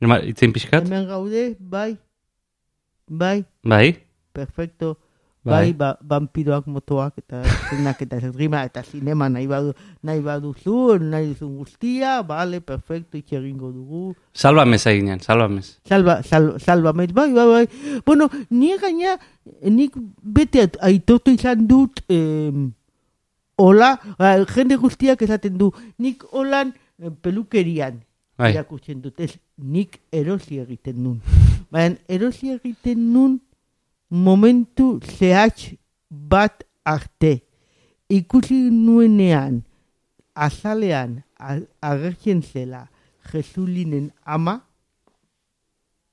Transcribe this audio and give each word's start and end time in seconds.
Ema, 0.00 0.18
itzen 0.20 0.52
pixkat? 0.52 0.84
Hemen 0.84 1.06
gaude, 1.08 1.56
bai. 1.60 1.96
Bai, 3.08 3.44
Bai? 3.64 3.96
perfecto. 4.32 4.98
Bai. 5.46 5.70
Bai, 5.70 5.72
ba, 5.78 5.88
vampiroak 6.02 6.66
motoak 6.66 7.20
eta 7.22 7.44
zenak 7.70 8.00
eta 8.02 8.16
esgrima 8.18 8.64
eta 8.66 8.82
sinema 8.82 9.28
nahi 9.30 9.46
badu, 9.46 9.70
nahi 10.02 10.18
baduzu, 10.20 10.98
nahi 10.98 11.28
duzun 11.30 11.52
guztia, 11.60 12.16
bale, 12.26 12.58
perfecto, 12.60 13.14
itxegingo 13.16 13.70
dugu. 13.70 14.16
Salbamez 14.34 14.82
eginean, 14.90 15.22
salbamez. 15.22 15.76
Salba, 15.86 16.18
sal, 16.26 16.56
salba 16.58 16.92
mez, 16.92 17.12
bai, 17.14 17.30
bai, 17.32 17.46
bai. 17.46 18.00
Bueno, 18.04 18.26
ni 18.50 18.72
gaina, 18.76 19.14
nik 19.70 19.94
bete 20.20 20.66
aitortu 20.82 21.30
izan 21.38 21.62
dut, 21.70 22.02
em, 22.10 22.72
hola, 23.56 23.94
ba, 24.18 24.34
jende 24.50 24.76
guztiak 24.82 25.22
esaten 25.22 25.56
du, 25.62 25.70
nik 26.02 26.26
holan 26.34 26.74
eh, 26.98 27.14
pelukerian 27.22 28.02
Bai. 28.36 28.52
irakurtzen 28.52 29.00
dut, 29.00 29.20
ez, 29.20 29.36
nik 29.56 30.00
erosi 30.12 30.60
egiten 30.60 30.98
nun. 31.02 31.20
Baina 31.72 31.96
erosi 32.08 32.52
egiten 32.52 33.00
nun 33.12 33.38
momentu 34.10 34.98
zehatz 35.00 35.72
bat 36.10 36.66
arte. 36.84 37.40
Ikusi 38.12 38.68
nuenean, 38.70 39.62
azalean 40.34 41.22
agertzen 41.82 42.42
zela 42.42 42.86
Jesulinen 43.32 44.10
ama, 44.24 44.60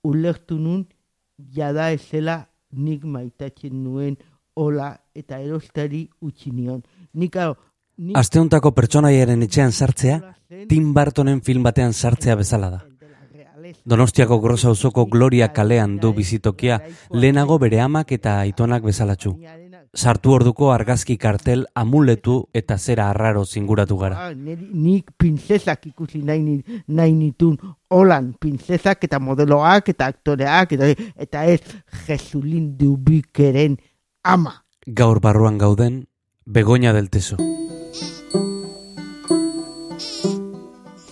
ulertu 0.03 0.57
nun 0.59 0.85
jada 1.53 1.91
ezela 1.93 2.43
nik 2.71 3.03
maitatzen 3.05 3.75
nuen 3.83 4.17
hola 4.55 4.95
eta 5.15 5.37
erostari 5.39 6.07
utzi 6.21 6.51
nion. 6.51 6.81
Nik, 7.13 7.37
hau, 7.37 7.53
nik 7.97 8.17
Asteontako 8.17 8.71
pertsonaiaren 8.73 9.43
etxean 9.45 9.71
sartzea, 9.71 10.19
Tim 10.69 10.93
Burtonen 10.93 11.41
film 11.41 11.63
batean 11.63 11.93
sartzea 11.93 12.35
bezala 12.35 12.69
da. 12.69 12.81
Donostiako 13.85 14.39
grosa 14.39 14.69
auzoko 14.69 15.05
Gloria 15.05 15.49
kalean 15.53 15.97
du 15.99 16.13
bizitokia, 16.13 16.79
lehenago 17.11 17.57
bere 17.59 17.79
amak 17.81 18.11
eta 18.11 18.39
aitonak 18.43 18.83
bezalatxu. 18.83 19.33
Sartu 19.93 20.31
orduko 20.33 20.71
argazki 20.73 21.17
kartel 21.21 21.67
amuletu 21.77 22.37
eta 22.53 22.77
zera 22.77 23.09
arraro 23.11 23.45
zinguratu 23.45 23.97
gara. 23.97 24.27
Ah, 24.27 24.33
nik 24.33 25.11
princesak 25.17 25.85
ikusi 25.91 26.23
nahi, 26.25 26.63
nahi 26.87 27.13
nitun 27.13 27.59
holan, 27.93 28.33
princesak 28.39 29.05
eta 29.05 29.19
modeloak 29.19 29.93
eta 29.93 30.07
aktoreak 30.09 30.73
eta, 30.73 30.89
eta 31.15 31.45
ez 31.45 31.61
Jesulin 32.07 32.73
dubikeren 32.77 33.77
ama. 34.23 34.63
Gaur 34.87 35.21
barruan 35.21 35.57
gauden, 35.57 36.07
Begoña 36.45 36.91
del 36.91 37.09
Teso. 37.09 37.37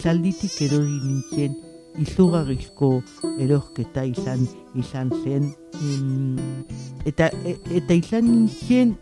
Zalditik 0.02 0.56
erori 0.66 0.98
nintzen 1.04 1.56
izugarrizko 2.02 2.90
erosketa 3.44 4.04
izan 4.08 4.46
izan 4.80 5.12
zen 5.24 5.52
em, 5.82 6.38
eta, 7.06 7.30
e- 7.46 7.60
eta 7.78 7.94
izan 7.94 8.26
nintzen 8.30 8.96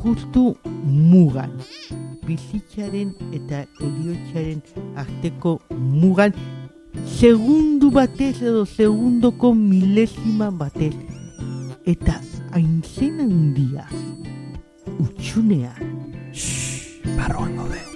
justu 0.00 0.54
mugan 0.84 1.52
bizitzaren 2.26 3.12
eta 3.36 3.62
eriotzaren 3.78 4.62
arteko 5.04 5.58
mugan 5.78 6.34
segundu 7.18 7.90
batez 7.94 8.36
edo 8.42 8.64
segundoko 8.64 9.52
milesima 9.54 10.50
batez 10.50 10.94
eta 11.94 12.18
aintzen 12.58 13.22
handia 13.26 13.86
utxunea 14.98 15.74
Barruan 17.16 17.56
gaude. 17.56 17.89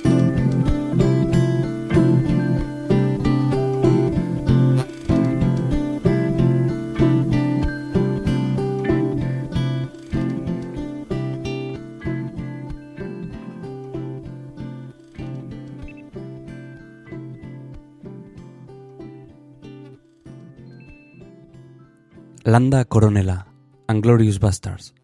Landa 22.55 22.85
Koronela, 22.85 23.49
Anglorious 23.89 24.39
Bastards. 24.39 24.95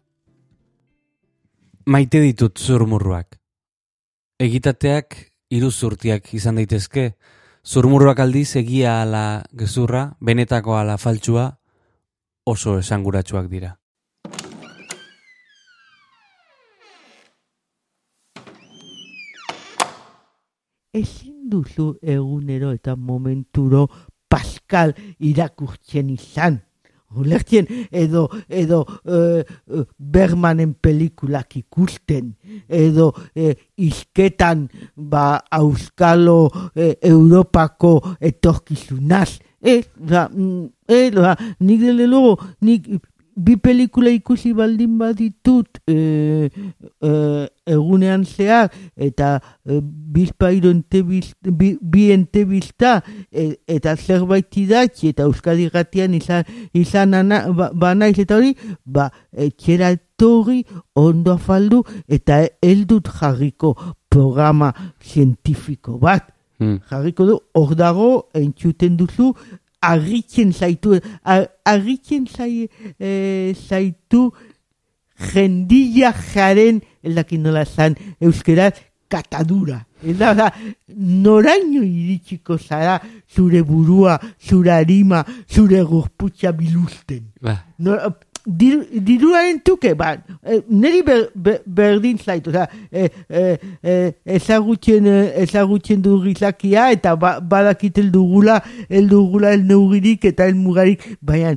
Maite 1.85 2.21
ditut 2.23 2.55
zurmurruak. 2.55 3.35
Egitateak 4.39 5.17
iruzurtiak 5.51 6.29
izan 6.37 6.61
daitezke, 6.61 7.03
zurmurruak 7.67 8.21
aldiz 8.23 8.55
egia 8.61 8.93
ala 9.01 9.25
gezurra, 9.51 10.05
benetako 10.21 10.77
ala 10.79 10.95
faltsua, 10.95 11.49
oso 12.47 12.77
esanguratsuak 12.79 13.51
dira. 13.51 13.75
ezin 20.93 21.49
duzu 21.49 21.97
egunero 22.01 22.71
eta 22.71 22.95
momenturo 22.95 23.89
Pascal 24.29 24.95
irakurtzen 25.19 26.15
izan. 26.15 26.61
Ulertzen 27.15 27.67
edo, 27.91 28.29
edo 28.47 28.85
eh, 29.05 29.43
eh, 29.43 29.83
Bermanen 29.97 30.73
pelikulak 30.73 31.57
ikusten, 31.59 32.33
edo 32.67 33.11
eh, 33.35 33.55
izketan 33.77 34.67
ba, 34.95 35.41
Auskalo 35.51 36.49
eh, 36.75 36.95
Europako 37.01 37.99
etorkizunaz. 38.19 39.39
Ez, 39.61 39.85
da, 39.95 40.27
mm, 40.31 40.69
eh, 40.89 41.09
da, 41.13 41.35
nik 41.59 41.81
dele 41.83 42.07
logo, 42.09 42.37
nik 42.65 42.87
bi 43.35 43.55
pelikula 43.57 44.11
ikusi 44.11 44.53
baldin 44.53 44.97
baditut 44.99 45.79
eh, 45.87 46.49
eh, 46.49 47.45
egunean 47.67 48.25
zehar 48.25 48.69
eta 48.97 49.39
eh, 49.65 49.79
bizpairo 49.81 50.71
entebiz, 50.71 51.33
bi, 51.41 51.77
bi 51.81 52.09
entebizta 52.11 53.01
eh, 53.31 53.55
eta 53.67 53.95
zerbait 53.95 54.57
idatzi 54.57 55.11
eta 55.13 55.23
Euskadi 55.29 55.69
gatian 55.73 56.13
izan, 56.17 56.43
izan 56.73 57.13
ana, 57.13 57.45
ba, 57.51 57.71
ba 57.73 57.93
naiz 57.95 58.19
eta 58.19 58.37
hori 58.39 58.55
ba 58.85 59.09
etxera 59.31 59.93
etorri 59.95 60.63
ondo 60.95 61.37
afaldu 61.37 61.83
eta 62.07 62.43
heldut 62.61 63.09
jarriko 63.19 63.75
programa 64.11 64.73
zientifiko 65.01 65.97
bat 66.01 66.31
Hmm. 66.61 66.77
jarriko 66.91 67.25
du, 67.25 67.35
hor 67.57 67.71
dago, 67.73 68.07
entzuten 68.37 68.93
duzu, 68.93 69.31
argitzen 69.81 70.51
zaitu, 70.53 70.99
ar- 71.23 71.49
argitzen 71.65 72.27
zai, 72.27 72.67
eh, 72.99 73.53
zaitu 73.55 74.31
jendilla 75.33 76.13
jaren, 76.33 76.81
ez 77.03 77.15
dakit 77.15 77.39
nola 77.41 77.65
zan, 77.65 77.95
euskeraz, 78.21 78.73
katadura. 79.11 79.81
Eta 80.07 80.31
da, 80.33 80.47
noraino 80.97 81.83
iritsiko 81.83 82.57
zara 82.57 82.95
zure 83.29 83.61
burua, 83.67 84.15
zure 84.39 84.71
harima, 84.71 85.23
zure 85.49 85.81
gorputza 85.83 86.51
biluzten. 86.57 87.25
Ba, 87.41 87.57
No, 87.77 87.97
diru, 87.97 88.15
diruaren 88.45 89.59
tuke, 89.63 89.93
ba, 89.97 90.15
eh, 90.43 90.61
niri 90.69 91.03
ber, 91.05 91.29
ber, 91.35 91.61
berdin 91.65 92.17
zaitu, 92.17 92.49
oza, 92.49 92.67
eh, 92.91 93.09
eh, 93.29 93.57
eh, 93.83 94.11
ezagutzen, 94.25 95.05
eh, 95.07 95.43
ezagutzen 95.43 96.01
du 96.01 96.21
gizakia, 96.23 96.91
eta 96.91 97.15
ba, 97.15 97.39
badakit 97.39 97.97
eldugula, 97.97 98.63
eldugula 98.89 99.53
el 99.53 99.67
neugirik 99.67 100.25
eta 100.25 100.47
el 100.47 100.55
mugarik, 100.55 101.05
baina, 101.21 101.55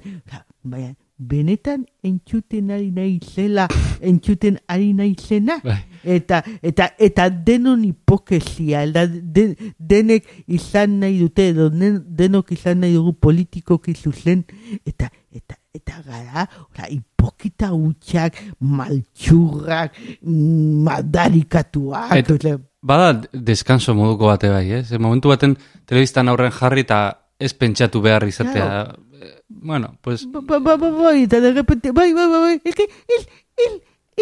baina, 0.62 0.94
benetan 1.18 1.86
entzuten 2.02 2.70
ari 2.70 2.90
nahi 2.90 3.20
zela, 3.22 3.68
entzuten 4.00 4.58
ari 4.68 4.92
nahi 4.92 5.14
zena, 5.20 5.60
bai. 5.64 5.78
eta 6.04 6.42
eta 6.62 6.90
eta 6.98 7.28
denon 7.30 7.84
hipokesia 7.84 8.84
da, 8.92 9.06
de, 9.06 9.54
denek 9.78 10.26
izan 10.46 10.98
nahi 11.00 11.18
dute 11.22 11.48
edo 11.54 11.70
den- 11.70 12.02
denok 12.18 12.52
izan 12.52 12.80
nahi 12.80 12.94
dugu 12.94 13.12
politikoki 13.12 13.94
zuzen 13.94 14.44
eta 14.84 15.10
eta 15.32 15.56
eta 15.74 15.98
gara 16.06 16.44
ora, 16.70 16.86
hipokita 16.88 17.72
hutsak 17.74 18.36
maltxurrak 18.60 19.96
mm, 20.22 20.84
madarikatuak 20.86 22.14
Et- 22.20 22.30
osea, 22.30 22.58
Bada 22.84 23.22
deskanso 23.32 23.94
moduko 23.96 24.26
bate 24.28 24.50
bai, 24.52 24.66
ez? 24.76 24.92
Eh? 24.92 24.98
Momentu 25.00 25.30
baten 25.32 25.54
telebistan 25.88 26.28
aurren 26.28 26.52
jarri 26.52 26.82
eta 26.84 26.98
ez 27.40 27.54
pentsatu 27.56 28.02
behar 28.04 28.26
izatea. 28.28 28.66
Eh, 28.92 29.00
Bueno, 29.48 29.96
pues... 30.02 30.26
ba, 30.30 30.40
ba, 30.44 30.58
ba, 30.60 30.76
ba, 30.76 30.90
bai, 30.90 31.22
eta 31.22 31.40
de 31.40 31.52
repente, 31.52 31.92
bai, 31.92 32.12
bai, 32.12 32.26
bai, 32.28 32.40
bai, 32.40 32.60
ez, 32.64 32.74
ez, 32.76 33.26
ez, 33.56 33.72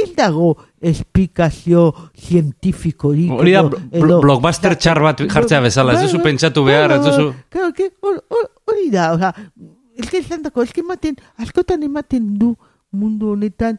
ez 0.04 0.14
dago 0.14 0.52
esplikazio 0.80 1.88
zientifikorik. 2.14 3.30
Hori 3.34 3.52
da 3.56 3.64
edo- 3.90 4.20
blockbuster 4.22 4.76
txar 4.78 5.00
bat 5.02 5.24
jartzea 5.26 5.60
bezala, 5.64 5.96
ez 5.98 6.04
duzu 6.06 6.20
bai, 6.20 6.26
pentsatu 6.30 6.62
bai, 6.62 6.72
behar, 6.72 6.94
bai, 6.94 6.98
ez 7.00 7.04
duzu... 7.08 7.26
Claro, 7.50 7.72
hori 8.70 8.90
da, 8.94 9.08
oza, 9.16 9.32
ez 10.02 10.10
que 10.10 10.18
esan 10.18 10.42
dako, 10.42 10.62
ez 10.62 10.72
que 10.72 10.80
ematen, 10.80 11.16
askotan 11.36 11.82
ematen 11.82 12.34
du 12.38 12.56
mundu 12.90 13.32
honetan, 13.32 13.78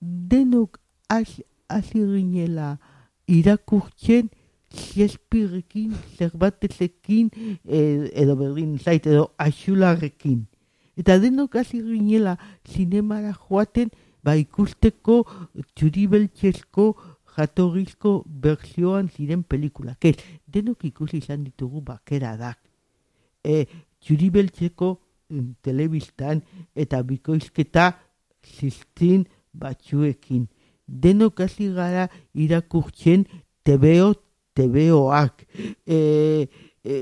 denok 0.00 0.80
hasi 1.08 1.44
ginela 2.00 2.78
irakurtzen 3.26 4.30
Shakespeareekin, 4.74 5.92
zerbatezekin, 6.18 7.30
e, 7.64 8.10
edo 8.12 8.34
berdin 8.36 8.78
zait, 8.78 9.06
edo 9.06 9.30
axularrekin. 9.38 10.46
Eta 10.98 11.18
denok 11.22 11.60
hasi 11.60 11.82
ginela 11.84 12.38
zinemara 12.66 13.34
joaten, 13.34 13.92
ba 14.24 14.34
ikusteko 14.40 15.22
txuri 15.76 16.08
beltxezko 16.10 16.94
jatorrizko 17.36 18.22
bertsioan 18.26 19.10
ziren 19.12 19.42
pelikulak. 19.42 20.04
Ez, 20.04 20.16
denok 20.48 20.86
ikusi 20.88 21.20
izan 21.20 21.44
ditugu 21.44 21.82
bakera 21.84 22.34
dak. 22.40 22.58
E, 23.44 23.66
txuri 24.00 24.30
beltxeko 24.32 24.94
mm, 24.94 25.03
telebistan 25.62 26.42
eta 26.76 27.02
bikoizketa 27.02 27.92
ziztin 28.44 29.24
batzuekin. 29.54 30.46
Denok 30.88 31.40
hasi 31.40 31.70
gara 31.72 32.08
irakurtzen 32.34 33.24
tebeo 33.64 34.14
tebeoak. 34.54 35.46
E, 35.86 36.48
e, 36.84 36.94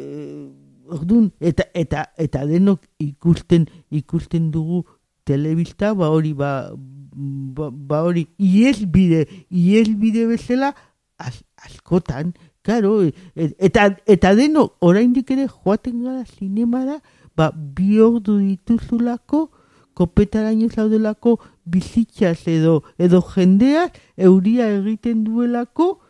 Ordun 0.92 1.30
eta 1.40 1.64
eta 1.78 2.02
eta 2.20 2.42
denok 2.44 2.82
ikusten 3.00 3.68
ikusten 3.94 4.50
dugu 4.52 4.82
telebista 5.24 5.92
ba 5.94 6.10
hori 6.10 6.32
ba 6.34 6.72
ba, 6.74 7.70
ba 7.70 8.02
hori 8.02 8.26
iesbide 8.38 9.26
iesbide 9.48 10.26
bezala 10.26 10.72
az, 11.16 11.40
askotan 11.64 12.34
claro 12.66 13.00
et, 13.02 13.54
eta 13.58 13.92
eta 14.06 14.34
deno 14.34 14.72
oraindik 14.80 15.30
ere 15.30 15.46
joaten 15.46 16.02
gara 16.02 16.24
zinemara 16.26 16.98
ba 17.36 17.50
bi 17.52 18.00
ordu 18.00 18.38
dituzulako 18.38 19.50
kopetaraino 19.94 20.68
zaudelako 20.68 21.38
bizitzaz 21.64 22.48
edo 22.48 22.82
edo 22.98 23.20
jendea 23.34 23.88
euria 24.16 24.68
egiten 24.78 25.24
duelako 25.24 26.00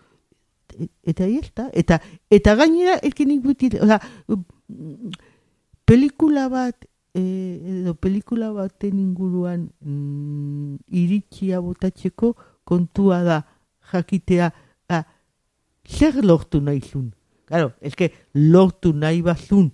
eta 1.05 1.27
está 1.27 1.69
eta 1.73 2.01
eta 2.31 2.55
gainera 2.57 2.97
eskenik 3.03 3.43
buti 3.43 3.71
o 3.81 3.87
sea, 3.87 4.01
pelikula 5.85 6.49
bat 6.49 6.87
eh, 7.15 7.81
edo 7.83 7.95
pelikula 7.95 8.53
baten 8.53 8.99
inguruan 8.99 9.69
mm, 9.81 10.77
iritsia 10.89 11.61
botatzeko 11.61 12.35
kontua 12.65 13.23
da 13.23 13.43
jakitea 13.93 14.53
a, 14.89 15.05
zer 15.85 16.25
lortu 16.25 16.61
nahi 16.61 16.81
zun. 16.81 17.13
Claro, 17.45 17.73
es 17.81 17.97
que 17.97 18.13
lortu 18.33 18.93
nahi 18.95 19.21
bazun 19.21 19.73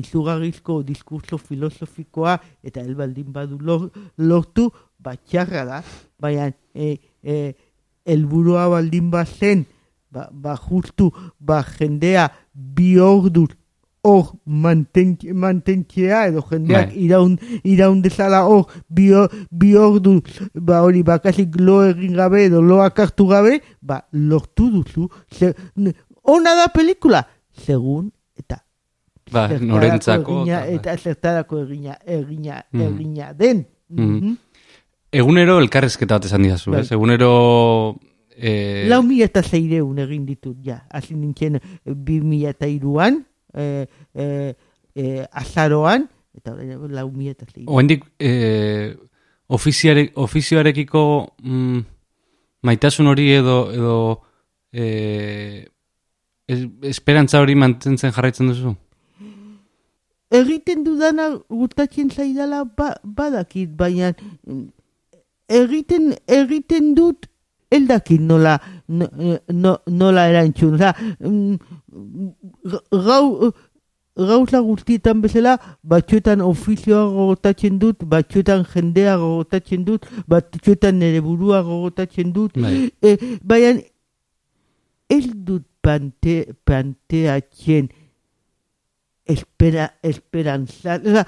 izugarrizko 0.00 0.82
diskurso 0.86 1.38
filosofikoa 1.38 2.38
eta 2.64 2.80
elbaldin 2.80 3.32
badu 3.34 3.58
lor, 3.60 3.88
lortu 4.18 4.68
batxarra 5.00 5.64
da, 5.68 5.82
baina 6.20 6.50
e, 6.74 6.96
e, 7.22 7.54
elburua 8.06 8.68
baldin 8.72 9.10
bazen 9.12 9.64
ba, 10.10 10.28
ba 10.32 10.56
justu 10.56 11.10
ba 11.40 11.62
jendea 11.76 12.28
bi 12.54 12.94
orduz 12.98 13.50
hor 14.08 14.30
mantentzea 15.42 16.26
edo 16.30 16.42
jendeak 16.50 16.92
Bai. 16.92 17.02
iraun, 17.04 17.34
iraun 17.64 18.00
dezala 18.02 18.44
hor 18.46 18.66
bi, 18.88 19.10
bi 19.50 19.74
ordu 19.76 20.20
ba 20.54 20.80
hori 20.86 21.02
bakasik 21.02 21.56
lo 21.60 21.82
egin 21.90 22.14
gabe 22.16 22.44
edo 22.46 22.62
loak 22.62 22.98
hartu 23.02 23.26
gabe 23.28 23.58
ba 23.82 24.02
lortu 24.12 24.70
duzu. 24.70 25.08
Ze, 25.30 25.52
n- 25.76 25.92
ona 26.24 26.54
da 26.56 26.68
pelikula. 26.72 27.24
Segun 27.66 28.10
Ba, 29.32 29.48
norentzako. 29.60 30.42
egina, 30.42 30.66
eta- 30.66 30.96
zertarako 30.96 31.62
egina 31.64 31.96
egina, 32.06 32.64
Mhm. 32.72 32.82
egina 32.94 33.32
den 33.34 33.66
Mhm. 33.88 34.02
Mhm. 34.16 34.36
Egunero 35.10 35.58
elkarrezketa 35.60 36.14
bat 36.18 36.24
esan 36.26 36.42
didazu, 36.42 36.70
Bai. 36.70 36.80
ez? 36.80 36.92
Egunero... 36.92 37.96
Eh, 38.40 38.84
Lau 38.86 39.02
mila 39.02 39.24
eta 39.24 39.42
zeireun 39.42 39.98
egin 39.98 40.26
ditut, 40.26 40.56
ja. 40.62 40.82
Hasi 40.90 41.14
nintzen 41.14 41.56
eh, 41.56 41.60
bi 41.96 42.20
mila 42.20 42.50
eta 42.50 42.66
iruan, 42.68 43.24
eh, 43.54 43.86
eh, 44.14 44.54
eh, 44.94 45.24
azaroan, 45.32 46.08
eta 46.36 46.52
orain 46.52 46.76
lau 46.92 47.10
mila 47.10 47.30
eta 47.32 47.46
zeireun. 47.48 47.72
Oendik, 47.74 48.04
eh, 48.20 48.94
ofiziare, 49.48 50.12
ofizioarekiko 50.14 51.34
mm, 51.42 51.78
maitasun 52.62 53.06
hori 53.06 53.30
edo, 53.32 53.72
edo 53.72 54.22
es, 56.46 56.60
esperantza 56.82 57.40
hori 57.40 57.54
mantentzen 57.54 58.12
jarraitzen 58.12 58.48
duzu? 58.52 58.76
Egiten 60.30 60.84
dudana 60.84 61.30
gustatzen 61.48 62.10
zaidala 62.10 62.64
ba, 62.64 62.94
badakit, 63.02 63.70
baina 63.76 64.12
egiten, 65.48 66.12
egiten 66.26 66.94
dut 66.96 67.28
eldakit 67.72 68.20
nola, 68.20 68.58
no, 68.88 69.08
no, 69.52 69.78
nola 69.86 70.26
erantzun. 70.28 70.74
Oza, 70.76 70.92
mm, 71.20 71.56
gau, 73.08 73.52
gauza 74.18 74.60
guztietan 74.60 75.22
bezala, 75.22 75.56
batzuetan 75.82 76.42
ofizioa 76.44 77.04
gogotatzen 77.12 77.78
dut, 77.78 78.04
batzuetan 78.04 78.64
jendea 78.72 79.16
gogotatzen 79.20 79.84
dut, 79.86 80.08
batzuetan 80.28 80.98
nire 80.98 81.22
burua 81.24 81.62
gogotatzen 81.62 82.32
dut, 82.34 82.58
e, 82.58 83.16
baina 83.44 83.78
ez 85.08 85.24
dut 85.32 85.64
pante, 85.80 86.42
planteatzen 86.66 87.88
espera, 89.28 89.92
esperantza, 90.02 90.96
oza, 91.04 91.24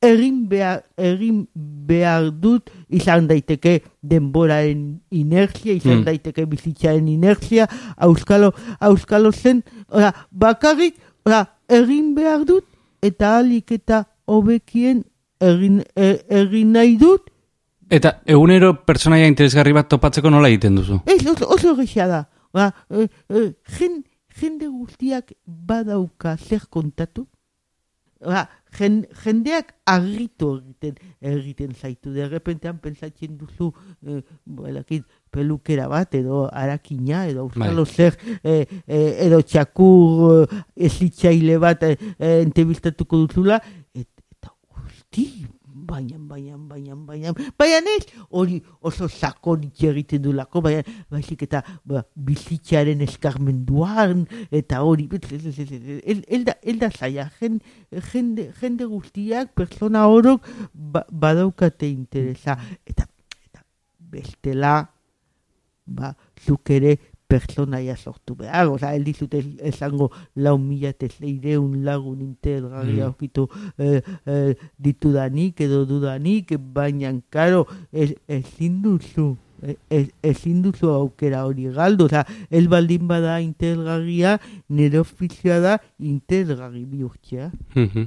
egin 0.00 0.46
behar, 0.48 0.84
egin 0.96 1.42
behar 1.54 2.30
dut 2.40 2.70
izan 2.88 3.26
daiteke 3.28 3.82
denboraren 4.00 5.00
inertzia, 5.10 5.74
izan 5.74 6.00
Mm. 6.00 6.04
daiteke 6.06 6.46
bizitzaren 6.48 7.08
inertzia, 7.08 7.66
auskalo, 7.96 8.52
auskalo 8.80 9.32
zen, 9.32 9.62
oza, 9.88 10.14
bakarrik, 10.30 10.96
oza, 11.26 11.42
egin 11.68 12.14
behar 12.14 12.46
dut, 12.48 12.64
eta 13.02 13.38
alik 13.38 13.72
eta 13.76 14.06
hobekien 14.26 15.04
egin, 15.40 15.82
e, 15.96 16.16
egin 16.28 16.72
nahi 16.72 16.96
dut, 16.96 17.28
Eta 17.90 18.20
egunero 18.24 18.68
pertsonaia 18.86 19.26
interesgarri 19.26 19.72
bat 19.74 19.88
topatzeko 19.90 20.30
nola 20.30 20.46
egiten 20.46 20.76
duzu? 20.78 21.00
Ez, 21.10 21.26
oso, 21.26 21.48
oso 21.50 21.72
gexia 21.74 22.06
da. 22.06 22.20
Ba, 22.54 22.68
e, 22.86 23.08
e, 23.26 23.40
jen, 23.78 24.04
jende 24.40 24.68
guztiak 24.70 25.32
badauka 25.44 26.36
zer 26.38 26.68
kontatu. 26.70 27.26
Ba, 28.20 28.42
jen, 28.76 29.00
jendeak 29.24 29.70
argitu 29.88 30.50
egiten, 30.58 30.96
egiten 31.24 31.70
zaitu. 31.72 32.12
De 32.12 32.26
repentean 32.28 32.76
pentsatzen 32.82 33.38
duzu 33.40 33.70
e, 34.04 34.20
belakit, 34.44 35.06
pelukera 35.32 35.86
bat, 35.88 36.14
edo 36.18 36.42
arakina, 36.52 37.24
edo 37.30 37.46
auskalo 37.46 37.86
zer, 37.86 38.18
e, 38.44 38.58
e, 38.84 39.00
edo 39.26 39.40
txakur 39.40 40.44
e, 40.44 40.60
ezitzaile 40.90 41.56
bat 41.62 41.86
e, 41.88 41.94
e, 42.18 42.34
entebistatuko 42.42 43.22
duzula, 43.24 43.60
et, 43.94 44.10
eta 44.36 44.52
guzti, 44.68 45.26
baina, 45.90 46.18
baina, 46.30 46.56
baina, 46.70 46.94
baina, 46.94 47.32
baina 47.58 47.94
ez, 47.96 48.04
hori 48.30 48.60
oso 48.86 49.08
sakon 49.08 49.66
egiten 49.66 50.22
du 50.22 50.32
lako, 50.36 50.62
baina, 50.64 50.84
baizik 51.10 51.44
eta 51.48 51.62
ba, 51.84 52.04
bizitzaren 52.14 53.02
eskarmenduan, 53.06 54.24
eta 54.54 54.82
hori, 54.86 55.08
ez, 55.18 55.22
ez, 55.34 55.44
ez, 55.50 55.58
ez, 55.66 55.72
ez, 55.72 56.00
ez, 56.14 56.18
ez 56.38 56.42
da, 56.46 56.56
ez 56.62 56.76
da 56.80 56.90
zaila, 56.90 57.28
jen, 57.40 57.60
jende, 58.12 58.50
jende 58.60 58.88
guztiak, 58.90 59.54
persona 59.58 60.06
orok, 60.08 60.46
ba, 60.72 61.04
badaukate 61.10 61.90
interesa, 61.90 62.58
eta, 62.86 63.08
eta 63.48 63.64
bestela, 64.14 64.76
ba, 65.90 66.14
zuk 66.46 66.70
ere 66.78 66.96
pertsonaia 67.30 67.94
sortu 67.96 68.34
behar, 68.34 68.66
oza, 68.68 68.90
ez 68.96 69.04
dizut 69.06 69.34
ez- 69.38 69.58
esango 69.70 70.10
lau 70.36 70.56
mila 70.58 70.90
eta 70.90 71.06
zeireun 71.08 71.84
lagun 71.86 72.20
integrali 72.24 72.96
Mm. 72.98 73.04
aurkitu 73.06 73.46
eh, 73.78 74.00
eh, 74.26 74.54
ditudanik 74.78 75.60
edo 75.60 75.84
dudanik, 75.86 76.56
baina, 76.58 77.12
karo, 77.30 77.66
ez, 77.92 78.10
ezin 78.28 78.82
duzu, 78.82 79.36
e- 79.36 79.49
ez- 79.90 80.10
ezin 80.22 80.62
duzu 80.62 80.88
aukera 80.90 81.44
hori 81.46 81.66
galdu, 81.74 82.04
oza, 82.06 82.24
ez 82.50 82.66
baldin 82.66 83.06
bada 83.08 83.40
interesgarria, 83.40 84.38
nire 84.68 84.98
ofizioa 85.00 85.58
da 85.60 85.74
interesgarri 85.98 86.84
bihurtzea. 86.84 87.50
Mhm. 87.74 88.06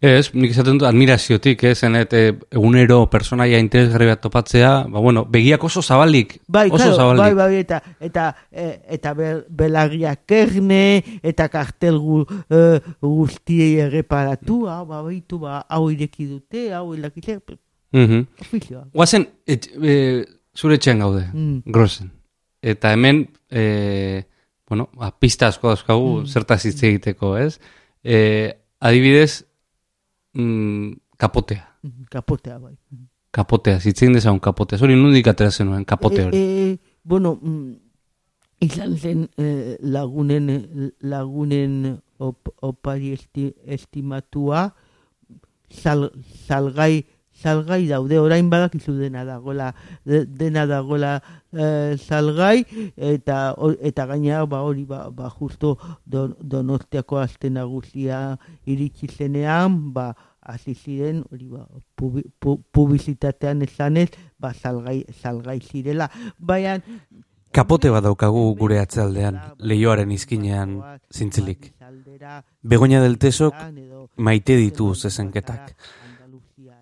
Ez, 0.00 0.30
nik 0.34 0.50
esaten 0.52 0.78
dut 0.78 0.86
admiraziotik, 0.86 1.64
ez, 1.64 1.78
zenet, 1.80 2.12
eh, 2.14 2.32
egunero 2.54 3.08
personaia 3.10 3.58
interesgarri 3.58 4.06
bat 4.06 4.20
topatzea, 4.22 4.86
ba, 4.88 5.00
bueno, 5.00 5.24
begiak 5.26 5.64
oso 5.64 5.82
zabalik, 5.82 6.38
Bai, 6.46 6.68
oso 6.70 6.76
claro, 6.76 6.94
zabalik. 6.96 7.20
bai, 7.20 7.34
bai, 7.34 7.56
eta, 7.58 7.82
eta, 8.00 8.28
e, 8.52 8.68
eta 8.88 9.14
be, 9.14 9.32
belarriak 9.50 10.30
erne, 10.30 11.02
eta 11.22 11.48
kartel 11.48 11.98
gu, 11.98 12.22
e, 12.48 12.80
guztiei 13.02 13.74
erreparatu, 13.80 14.66
hau, 14.68 14.86
ba, 14.86 15.02
baitu, 15.02 15.38
ba, 15.42 15.64
hau 15.68 15.90
ireki 15.90 16.26
dute, 16.30 16.72
hau 16.72 16.94
ilakite, 16.94 17.40
Mhm. 17.92 18.26
ofizioa. 18.40 18.86
Guazen, 18.94 19.26
et, 19.46 19.68
e, 19.82 20.24
zure 20.56 20.74
etxean 20.78 20.98
gaude, 20.98 21.26
Mm. 21.32 21.62
grosen. 21.66 22.10
Eta 22.62 22.92
hemen, 22.92 23.28
e, 23.50 24.24
bueno, 24.68 24.88
ba, 24.94 25.10
pista 25.18 25.46
asko 25.48 25.68
dauzkagu 25.68 26.20
Mm. 26.22 26.26
zertaz 26.26 26.64
hitz 26.64 26.82
egiteko, 26.82 27.36
ez? 27.36 27.58
E, 28.02 28.54
adibidez, 28.80 29.44
mm, 30.34 30.92
kapotea. 31.16 31.68
Mm, 31.82 32.04
Kapotea, 32.10 32.58
bai. 32.58 32.74
Kapotea, 33.30 33.80
zitzen 33.80 34.12
dezagun 34.14 34.40
kapotea. 34.40 34.78
Zori 34.78 34.94
nundik 34.94 35.26
atera 35.26 35.50
zenuen, 35.50 35.84
kapote 35.84 36.24
hori. 36.24 36.36
E, 36.38 36.72
e, 36.72 36.78
bueno, 37.02 37.38
mm, 37.42 37.72
izan 38.60 38.96
zen 38.96 39.28
eh, 39.36 39.76
lagunen 39.82 40.92
lagunen 41.00 42.00
op, 42.18 42.48
opari 42.62 43.12
esti, 43.12 43.52
estimatua 43.66 44.74
sal, 45.68 46.10
salgai 46.46 47.04
salgai 47.44 47.84
daude 47.90 48.16
orain 48.18 48.48
badakizu 48.50 48.94
dena 48.96 49.24
dagoela 49.28 49.74
de- 50.08 50.24
dena 50.24 50.64
dagoela 50.66 51.20
eh, 51.52 51.96
salgai 52.00 52.64
eta 52.96 53.52
o- 53.60 53.76
eta 53.80 54.06
gainera 54.08 54.46
ba 54.46 54.62
hori 54.64 54.84
ba, 54.88 55.10
ba 55.10 55.28
justo 55.30 55.76
don, 56.06 56.32
donostiako 56.40 57.18
aste 57.20 57.50
nagusia 57.50 58.38
iritsi 58.66 59.06
zenean 59.12 59.92
ba 59.92 60.14
hasi 60.40 60.74
ziren 60.74 61.22
hori 61.30 61.48
ba 61.52 61.66
pubi, 61.96 62.22
pu, 62.40 62.58
publizitatean 62.72 63.62
esanez 63.68 64.08
ba 64.40 64.54
salgai 64.54 65.04
salgai 65.22 65.60
zirela 65.60 66.08
baina 66.38 66.80
Kapote 67.54 67.86
bat 67.86 68.02
daukagu 68.02 68.40
gure 68.58 68.80
atzealdean, 68.82 69.36
leioaren 69.62 70.10
izkinean 70.10 70.72
zintzilik. 71.14 71.68
Begoña 72.66 72.98
del 73.04 73.14
Tesok 73.22 73.54
maite 74.18 74.56
ditu 74.58 74.88
zezenketak. 74.98 75.76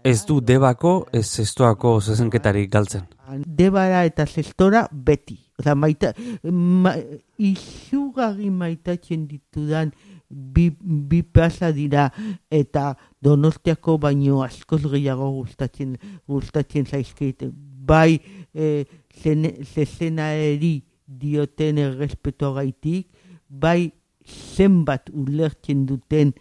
Ez 0.04 0.24
du 0.26 0.40
debako, 0.42 1.06
ez 1.14 1.26
zestoako 1.30 2.00
zezenketarik 2.00 2.70
galtzen. 2.72 3.04
Debara 3.46 4.02
eta 4.04 4.26
zestora 4.26 4.86
beti. 4.90 5.38
Oza, 5.60 5.76
maita, 5.78 6.10
ma, 6.50 6.96
izugarri 7.38 8.50
maitatzen 8.50 9.28
ditudan 9.30 9.92
bi, 10.28 10.70
bi 10.80 11.22
plaza 11.22 11.70
dira 11.72 12.08
eta 12.50 12.96
donostiako 13.22 13.98
baino 14.02 14.42
askoz 14.42 14.82
gehiago 14.90 15.30
gustatzen, 15.38 15.96
gustatzen 16.26 16.86
zaizkeit. 16.86 17.46
Bai, 17.92 18.18
e, 18.54 18.84
zezenaeri 19.22 20.80
dioten 21.06 21.78
errespeto 21.78 22.54
gaitik, 22.56 23.12
bai 23.48 23.92
zenbat 24.26 25.10
ulertzen 25.12 25.86
duten 25.86 26.32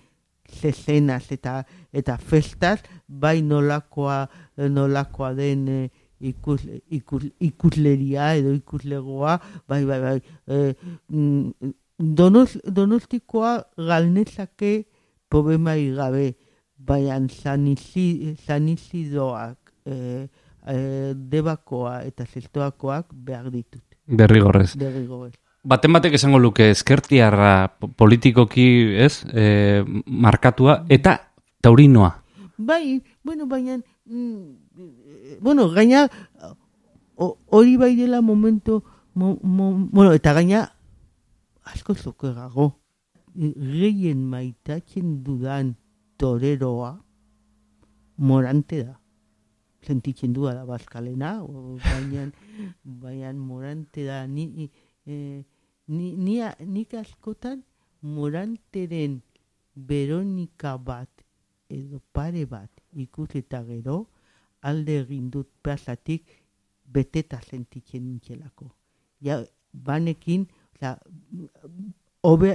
zezenaz 0.52 1.32
eta 1.32 1.62
eta 1.94 2.18
festaz, 2.18 2.80
bai 3.12 3.42
nolakoa 3.42 4.24
nolakoa 4.72 5.34
den 5.36 5.68
e, 5.68 5.82
ikus, 6.22 6.64
ikus, 6.90 7.26
ikusleria 7.42 8.34
edo 8.40 8.54
ikuslegoa, 8.56 9.38
bai, 9.68 9.84
bai, 9.86 10.00
bai. 10.02 10.18
E, 10.48 10.74
mm, 11.10 11.74
donos, 11.98 12.58
donostikoa 12.66 13.58
galnezake 13.78 14.86
problemai 15.32 15.92
gabe, 15.96 16.32
baina 16.78 17.20
sanizi, 17.30 18.36
sanizidoak 18.46 19.74
e, 19.86 20.28
e, 20.68 20.78
debakoa 21.16 22.02
eta 22.08 22.26
zestoakoak 22.26 23.14
behar 23.14 23.52
ditut. 23.54 23.86
Derrigorrez. 24.08 24.74
Derrigorrez. 24.80 25.36
Baten 25.62 25.94
batek 25.94 26.16
esango 26.18 26.40
luke 26.42 26.72
ezkertiarra 26.74 27.78
po- 27.80 27.92
politikoki, 27.94 28.66
ez, 28.98 29.22
e, 29.30 29.84
markatua, 30.06 30.82
eta 30.90 31.20
taurinoa. 31.62 32.21
Bai, 32.66 33.04
bueno, 33.24 33.48
baina, 33.48 33.82
mm, 34.06 35.40
bueno, 35.42 35.70
gaina, 35.70 36.10
hori 37.16 37.78
bai 37.78 37.96
dela 37.96 38.22
momento, 38.22 38.84
mo, 39.14 39.38
mo, 39.42 39.74
bueno, 39.92 40.14
eta 40.14 40.34
gaina, 40.34 40.76
asko 41.64 41.96
zokerrago, 41.96 42.80
gehien 43.36 44.26
maitatzen 44.30 45.24
dudan 45.24 45.76
toreroa, 46.18 47.02
morante 48.18 48.84
da. 48.84 49.00
Sentitzen 49.82 50.34
du 50.34 50.46
da 50.46 50.66
bazkalena, 50.66 51.40
baina, 51.42 52.30
baina 53.02 53.34
morante 53.34 54.06
da, 54.06 54.28
ni, 54.28 54.70
eh, 55.06 55.42
ni, 55.88 56.16
ni, 56.16 56.38
nik 56.68 56.94
askotan 56.94 57.64
moranteren 58.02 59.22
Veronika 59.76 60.78
bat 60.78 61.21
edo 61.72 62.02
pare 62.14 62.46
bat 62.46 62.70
ikusi 62.94 63.42
eta 63.46 63.64
gero 63.68 64.06
alde 64.62 65.00
egin 65.02 65.30
dut 65.34 65.50
plazatik 65.64 66.38
beteta 66.86 67.40
sentitzen 67.42 68.04
nintzelako. 68.06 68.68
Ja, 69.24 69.42
banekin, 69.72 70.48
oza, 70.76 70.98
obe, 72.28 72.54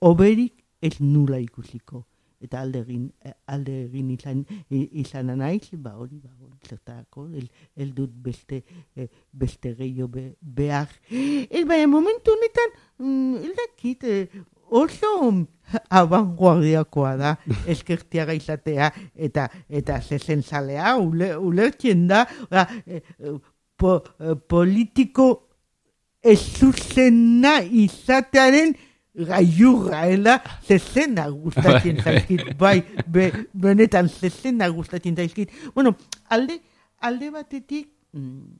oberik 0.00 0.64
ez 0.82 0.98
nula 1.00 1.38
ikusiko. 1.40 2.04
Eta 2.42 2.60
alde 2.60 2.82
egin, 2.84 3.06
alde 3.48 3.76
egin 3.86 4.10
izan, 4.12 4.42
izan 4.70 5.32
naiz, 5.40 5.70
ba 5.72 5.94
hori, 5.96 6.18
ba 6.20 6.34
hori, 6.36 6.58
zertarako, 6.68 7.28
el, 7.32 7.46
el 7.76 7.94
dut 7.96 8.12
beste, 8.26 8.60
eh, 8.94 9.08
beste 9.32 9.72
gehiago 9.78 10.10
be, 10.12 10.26
behar. 10.40 10.92
Ez 11.08 11.64
baina 11.68 11.88
momentu 11.88 12.34
honetan, 12.34 12.76
mm, 12.98 13.40
ez 13.40 13.54
dakit, 13.62 14.04
eh, 14.04 14.44
oso 14.70 15.46
abanguardiakoa 15.90 17.16
da 17.16 17.36
eskertiaga 17.72 18.34
izatea 18.36 18.92
eta 19.14 19.48
eta 19.68 20.00
zezentzalea 20.00 20.96
ule, 20.96 21.34
ulertzen 21.36 22.06
da 22.08 22.26
oza, 22.50 22.66
eh, 22.86 23.02
po, 23.76 24.02
eh, 24.20 24.34
politiko 24.48 25.28
ez 26.22 26.40
zuzena 26.58 27.60
izatearen 27.62 28.74
gaiurra, 29.16 30.06
ela, 30.12 30.36
zezena 30.66 31.28
gustatzen 31.30 32.02
zaizkit, 32.02 32.52
bai, 32.60 32.82
be, 33.08 33.30
benetan 33.54 34.10
zezena 34.10 34.68
gustatzen 34.68 35.16
zaizkit. 35.16 35.52
Bueno, 35.74 35.94
alde, 36.28 36.58
alde 37.00 37.30
batetik, 37.32 37.88
mm, 38.12 38.58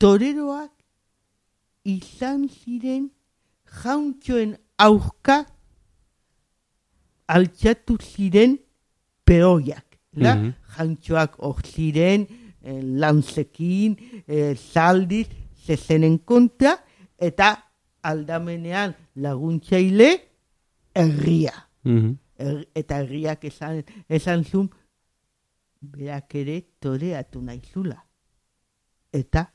toreroak 0.00 0.72
izan 1.84 2.48
ziren 2.48 3.10
jauntxoen 3.82 4.56
aurka 4.78 5.44
altxatu 7.26 7.96
ziren 8.02 8.58
peoiak. 9.24 9.98
La? 10.16 10.34
Mhm. 10.34 10.52
Jantxoak 10.76 11.38
hor 11.38 11.62
ziren, 11.64 12.26
eh, 12.62 12.80
lantzekin, 12.82 13.96
eh, 14.26 14.54
zaldiz, 14.54 15.28
zezenen 15.66 16.18
kontra, 16.24 16.78
eta 17.18 17.64
aldamenean 18.02 18.94
laguntzaile 19.16 20.20
herria. 20.94 21.54
Mhm. 21.82 22.14
Er, 22.36 22.66
eta 22.74 22.98
herriak 22.98 23.44
esan, 23.44 23.84
esan 24.08 24.44
zuen, 24.44 24.70
berak 25.80 26.34
ere 26.34 26.60
toreatu 26.80 27.40
nahi 27.42 27.60
zula. 27.72 27.98
Eta 29.12 29.52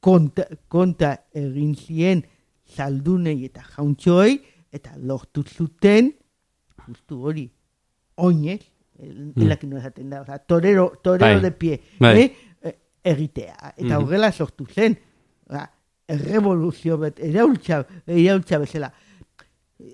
konta, 0.00 0.46
konta 0.68 1.16
egin 1.34 1.74
zien 1.74 2.22
zaldunei 2.74 3.44
eta 3.44 3.62
jauntxoei, 3.76 4.40
eta 4.72 4.90
lortu 4.98 5.42
zuten, 5.46 6.12
justu 6.86 7.22
hori, 7.24 7.50
oinez, 8.16 8.60
el, 8.98 9.32
Mm. 9.34 9.42
elakin 9.42 9.70
no 9.70 9.78
esaten 9.78 10.10
da, 10.10 10.22
oza, 10.22 10.38
torero, 10.38 10.92
torero 11.02 11.34
Bai. 11.34 11.40
de 11.42 11.50
pie, 11.52 11.80
Bai. 12.00 12.20
eh, 12.22 12.36
eh, 12.62 12.76
egitea. 13.04 13.74
Eta 13.76 13.98
Mhm. 13.98 14.04
horrela 14.04 14.32
sortu 14.32 14.66
zen, 14.66 14.98
oza, 15.48 15.70
errevoluzio 16.08 16.96
bet, 16.98 17.18
iraultza, 17.18 17.86
iraultza 18.06 18.58
bezala. 18.58 18.92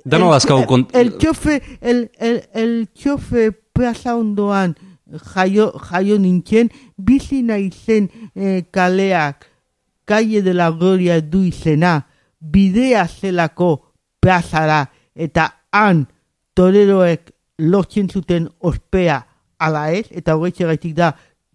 Dano 0.04 0.28
bazkau 0.30 0.64
kont... 0.66 0.94
El, 0.94 1.16
txofe, 1.18 1.60
el, 1.80 2.10
el, 2.18 2.42
el 2.54 2.88
txofe 2.94 3.50
plaza 3.72 4.14
ondoan 4.16 4.76
jaio, 5.34 5.72
jaio 5.90 6.18
nintzen, 6.18 6.70
bizi 6.96 7.42
naizen 7.42 8.08
eh, 8.34 8.64
kaleak, 8.70 9.48
Calle 10.04 10.42
de 10.42 10.52
la 10.52 10.70
Gloria 10.70 11.20
du 11.20 11.42
izena, 11.46 12.06
bidea 12.42 13.06
zelako 13.06 13.72
plazara, 14.20 14.86
eta 15.14 15.48
han 15.72 16.06
toreroek 16.56 17.30
lortzen 17.62 18.08
zuten 18.10 18.48
ospea 18.60 19.22
ala 19.62 19.90
ez, 19.94 20.08
eta 20.10 20.36
horretxe 20.36 20.66
gaitik 20.66 20.96
da 20.98 21.12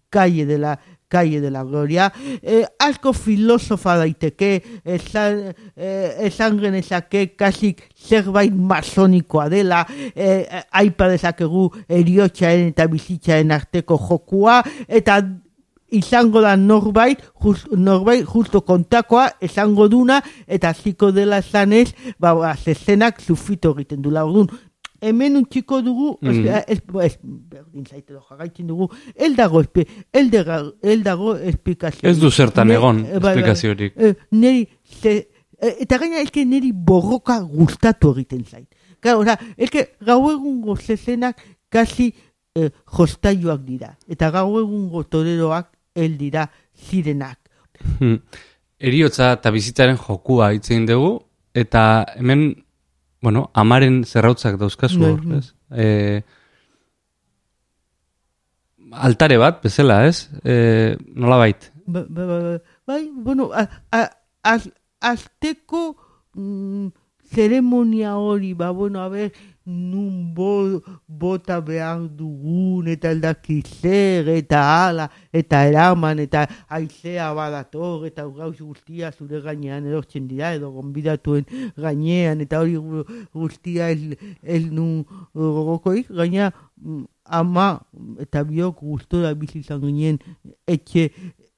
Calle 0.08 0.46
de 0.48 0.56
la 0.56 0.78
Calle 1.08 1.40
de 1.40 1.50
la 1.50 1.64
Gloria, 1.64 2.12
eh, 2.42 2.64
asko 2.78 3.14
filosofa 3.16 3.96
daiteke, 3.96 4.50
esan, 4.84 5.54
eh, 5.76 6.26
esan 6.28 6.58
genezake 6.60 7.34
kasik 7.36 7.80
zerbait 7.96 8.52
masonikoa 8.52 9.48
dela, 9.48 9.86
eh, 10.14 10.44
aipa 10.70 11.08
dezakegu 11.08 11.70
eriotxaren 11.88 12.74
eta 12.74 12.86
bizitzaren 12.92 13.52
arteko 13.56 13.96
jokua, 13.96 14.62
eta 14.86 15.22
izango 15.90 16.40
da 16.40 16.56
norbait, 16.56 17.18
just, 17.42 17.66
norbait 17.72 18.24
justo 18.24 18.60
kontakoa 18.60 19.30
esango 19.40 19.88
duna, 19.88 20.22
eta 20.46 20.72
ziko 20.74 21.12
dela 21.12 21.42
zanez, 21.42 21.94
ba, 22.18 22.34
ba, 22.34 22.54
zezenak 22.56 23.20
zufito 23.22 23.72
egiten 23.76 24.02
dula. 24.02 24.24
Orduan, 24.26 24.48
hemen 25.00 25.36
utziko 25.36 25.80
dugu, 25.82 26.18
Mm. 26.20 26.28
ez, 26.28 26.64
ez, 26.66 26.80
ez, 27.04 27.18
berdin 27.22 27.86
zaite 27.86 28.14
jarraitzen 28.28 28.66
dugu, 28.66 28.88
el 29.14 29.36
dago, 29.36 29.60
espe, 29.60 29.86
el, 30.12 30.30
dago, 30.30 30.74
el 30.82 31.02
dago 31.04 31.36
esplikazio. 31.36 32.08
Ez 32.08 32.18
du 32.18 32.30
zertan 32.30 32.70
egon 32.70 33.04
eh, 33.06 33.12
bai, 33.12 33.20
bai. 33.20 33.32
esplikaziorik. 33.36 33.94
Eh, 33.96 34.14
neri, 34.32 34.68
ze, 35.00 35.28
eh, 35.60 35.76
eta 35.80 35.98
gaina 35.98 36.20
elke 36.20 36.44
neri 36.44 36.72
borroka 36.72 37.38
gustatu 37.40 38.12
egiten 38.16 38.44
zait. 38.44 38.68
Claro, 39.00 39.20
oza, 39.20 39.38
elke 39.56 39.92
gau 40.04 40.30
egungo 40.32 40.74
zezenak 40.76 41.38
kasi 41.70 42.12
eh, 42.56 42.70
jostaiuak 42.90 43.62
dira. 43.62 43.96
Eta 44.08 44.32
gau 44.34 44.58
egungo 44.58 45.04
toreroak 45.06 45.70
el 45.98 46.16
dira 46.18 46.48
zirenak. 46.88 47.38
Hmm. 47.98 48.22
eriotza 48.78 49.32
eta 49.36 49.50
bizitzaren 49.54 49.98
jokua 49.98 50.52
hitz 50.54 50.70
egin 50.70 50.86
dugu, 50.88 51.12
eta 51.58 51.82
hemen, 52.16 52.48
bueno, 53.22 53.48
amaren 53.58 54.04
zerrautzak 54.06 54.58
dauzkazu 54.60 55.02
hor, 55.02 55.22
Bai. 55.24 55.40
ez? 55.40 55.48
E, 55.74 55.86
altare 59.08 59.38
bat, 59.42 59.58
bezala, 59.64 60.04
ez? 60.06 60.28
E, 60.44 60.96
nola 61.14 61.40
bait? 61.42 61.70
Ba, 61.86 62.04
ba, 62.06 62.28
ba, 62.28 62.38
ba, 62.44 62.54
bai, 62.86 63.02
bueno, 63.12 63.50
a, 63.52 63.66
a, 63.90 64.04
az, 64.54 64.70
azteko 65.00 65.82
mm, 66.34 66.86
zeremonia 67.34 68.16
hori, 68.16 68.54
ba, 68.54 68.70
bueno, 68.70 69.02
a 69.02 69.08
ber, 69.12 69.32
nun 69.68 70.32
bo, 70.34 70.80
bota 71.06 71.58
behar 71.60 72.00
dugun, 72.16 72.88
eta 72.88 73.10
eldaki 73.12 73.58
zer, 73.62 74.30
eta 74.32 74.62
ala, 74.88 75.08
eta 75.32 75.60
eraman, 75.68 76.22
eta 76.24 76.46
aizea 76.72 77.26
badator, 77.36 78.06
eta 78.08 78.24
gauz 78.32 78.56
guztia 78.62 79.12
zure 79.12 79.42
gainean 79.44 79.84
erortzen 79.86 80.24
dira, 80.30 80.54
edo 80.56 80.72
gonbidatuen 80.72 81.44
gainean, 81.76 82.40
eta 82.46 82.62
hori 82.64 82.78
gu- 82.80 83.04
guztia 83.36 83.90
ez, 83.92 84.16
ez 84.42 84.64
nun 84.72 85.04
gogokoik, 85.36 86.08
gaina 86.16 86.48
mm, 86.80 87.04
ama 87.28 87.68
eta 88.24 88.46
biok 88.48 88.80
gustora 88.80 89.34
bizi 89.36 89.60
izan 89.60 89.84
ginen 89.84 90.16
etxe, 90.64 91.10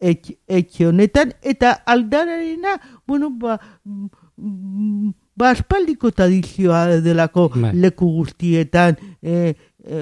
etxe, 0.02 0.34
etxe 0.50 0.90
honetan, 0.90 1.30
eta 1.46 1.76
aldararena, 1.86 2.74
bueno, 3.06 3.30
ba, 3.30 3.60
mm, 3.86 5.14
ba 5.40 5.54
aspaldiko 5.54 6.12
tradizioa 6.12 7.00
delako 7.00 7.48
Bai. 7.54 7.72
leku 7.82 8.10
guztietan 8.18 8.98
e, 9.22 9.54
e, 9.80 10.00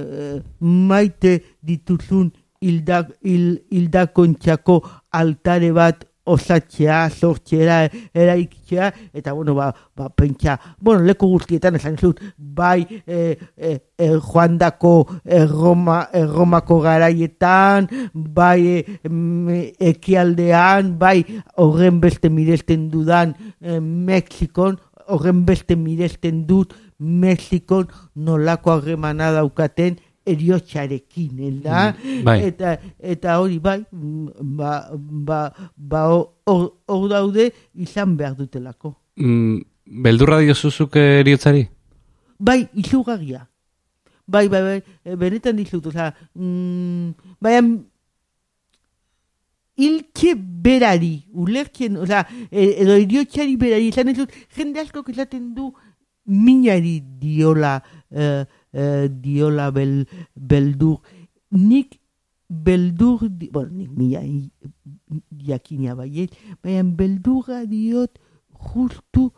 maite 0.60 1.38
dituzun 1.62 2.32
hildak, 2.60 3.12
hil, 3.22 3.60
hildakontxako 3.70 4.80
altare 5.14 5.70
bat 5.76 6.08
osatzea, 6.28 7.08
sortzera, 7.08 7.78
eraikitzea, 8.12 8.90
eta, 9.16 9.32
bueno, 9.32 9.54
ba, 9.56 9.70
ba, 9.96 10.08
pentsa, 10.12 10.58
bueno, 10.80 11.02
leku 11.06 11.28
guztietan 11.32 11.78
esan 11.78 11.96
zut, 11.96 12.20
bai, 12.36 12.84
e, 13.06 13.38
e, 13.56 13.72
e, 13.96 14.08
joandako 14.20 14.92
e, 15.24 15.44
Roma, 15.48 16.02
Romako 16.34 16.80
garaietan, 16.84 17.88
bai, 18.12 18.60
e, 18.76 19.62
ekialdean, 19.92 20.96
bai, 21.00 21.22
horren 21.56 22.02
beste 22.04 22.28
miresten 22.28 22.90
dudan 22.92 23.34
e, 23.60 23.80
Mexikon, 23.80 24.76
horren 25.08 25.44
beste 25.46 25.76
miresten 25.76 26.44
dut 26.46 26.74
Mexikon 26.98 27.88
nolako 28.14 28.76
harremana 28.76 29.32
daukaten 29.32 29.98
eriotxarekin, 30.28 31.62
da? 31.64 31.92
Bai. 32.24 32.38
Eta, 32.50 32.76
eta 33.00 33.38
hori 33.40 33.58
bai, 33.62 33.80
mm, 33.92 34.54
ba, 34.58 34.72
ba, 35.28 35.40
ba 35.76 36.04
hor 36.10 36.64
hor 36.88 37.08
daude 37.10 37.50
izan 37.74 38.16
behar 38.18 38.36
dutelako. 38.36 38.94
Mm, 39.16 39.62
beldurra 40.04 40.40
diozuzuk 40.44 40.98
eriotzari? 41.00 41.64
Bai, 42.38 42.66
izugarria. 42.74 43.46
Bai, 44.28 44.48
bai, 44.52 44.60
bai, 44.62 45.16
benetan 45.16 45.56
dizut, 45.56 45.86
oza, 45.88 46.12
mm, 46.36 47.32
baina 47.40 47.62
iltxe 49.78 50.34
berari, 50.36 51.24
ulertzen, 51.32 51.96
oza, 52.02 52.24
e, 52.50 52.64
edo 52.82 52.96
eriotxari 52.98 53.56
berari, 53.60 53.88
izan 53.92 54.10
ez 54.10 54.16
dut, 54.18 54.32
jende 54.56 54.80
asko 54.82 55.04
esaten 55.12 55.52
du 55.54 55.70
minari 56.26 56.98
diola, 57.20 57.76
eh, 58.10 58.44
eh, 58.74 59.06
diola 59.08 59.70
bel, 59.72 60.02
beldur. 60.36 60.98
Nik 61.52 61.94
beldur, 62.48 63.28
di, 63.30 63.48
bueno, 63.52 63.70
nik 63.72 63.90
mina 63.96 64.20
i- 64.24 64.50
jakina 65.46 65.94
baiet, 65.96 66.34
baina 66.62 66.82
beldurra 66.84 67.62
diot 67.66 68.18
justu 68.72 69.30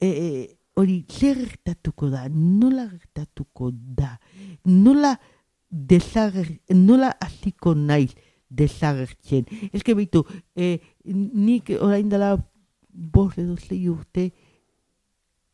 e, 0.00 0.56
hori 0.76 1.04
zer 1.10 1.36
gertatuko 1.42 2.08
da, 2.12 2.28
nola 2.28 2.86
gertatuko 2.88 3.70
da, 3.72 4.14
nola 4.64 5.16
desager, 5.70 6.60
nola 6.72 7.10
hasiko 7.20 7.74
naiz 7.74 8.14
desagertzen. 8.48 9.46
Ez 9.72 9.82
que 9.84 9.94
beitu, 9.94 10.24
e, 10.56 10.78
nik 11.04 11.70
orain 11.80 12.08
dela 12.08 12.36
bost 12.88 13.38
edo 13.38 13.56
zei 13.56 13.88
urte 13.88 14.30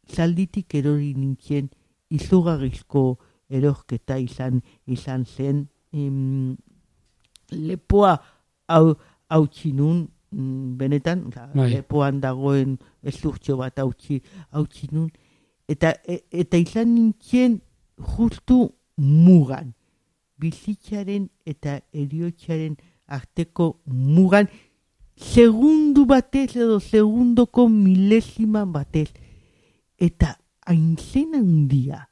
zalditik 0.08 0.74
erori 0.78 1.12
nintzen 1.16 1.68
izugarrizko 2.14 3.04
erorketa 3.50 4.16
izan 4.20 4.60
izan 4.86 5.24
zen 5.24 5.66
em, 5.92 6.56
lepoa 7.50 8.16
hau 8.68 8.94
hautsi 9.28 9.72
nun 9.72 10.06
mm, 10.30 10.76
benetan, 10.78 11.26
Bai. 11.54 11.70
lepoan 11.72 12.20
dagoen 12.20 12.78
ezurtxo 13.02 13.58
bat 13.60 13.78
hautsi 13.78 14.20
hautsi 14.52 14.88
nun 14.92 15.10
eta, 15.68 15.94
e, 16.06 16.22
eta 16.30 16.60
izan 16.60 16.94
nintzen 16.94 17.60
justu 18.16 18.68
mugan 18.96 19.74
bizitzaren 20.40 21.28
eta 21.46 21.78
eriotxaren 21.92 22.76
arteko 23.06 23.76
mugan 23.86 24.48
segundu 25.16 26.06
batez 26.06 26.56
edo 26.56 26.80
segundoko 26.80 27.68
milesima 27.68 28.64
batez 28.64 29.08
eta 29.98 30.34
haintzen 30.66 31.34
handia 31.38 32.08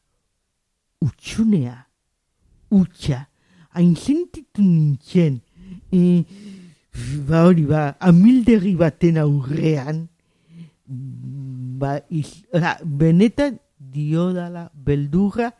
utxunea 1.02 1.76
utxa. 2.72 3.26
Hain 3.72 3.94
sentitu 3.96 4.62
nintzen 4.62 5.40
e, 5.92 6.24
ba 7.28 7.46
hori 7.48 7.64
ba 7.66 7.96
amildegi 8.00 8.74
baten 8.76 9.16
aurrean 9.20 10.06
ba 11.80 11.96
iz, 12.10 12.44
oza, 12.52 12.76
benetan 12.84 13.56
diodala 13.78 14.68
beldurra 14.74 15.50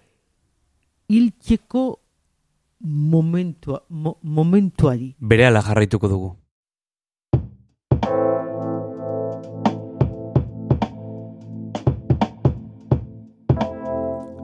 hiltzeko 1.08 2.01
momentua, 2.82 3.84
mo, 3.88 4.18
momentuari 4.22 5.14
Berehala 5.18 5.62
jarraituko 5.62 6.08
dugu. 6.08 6.36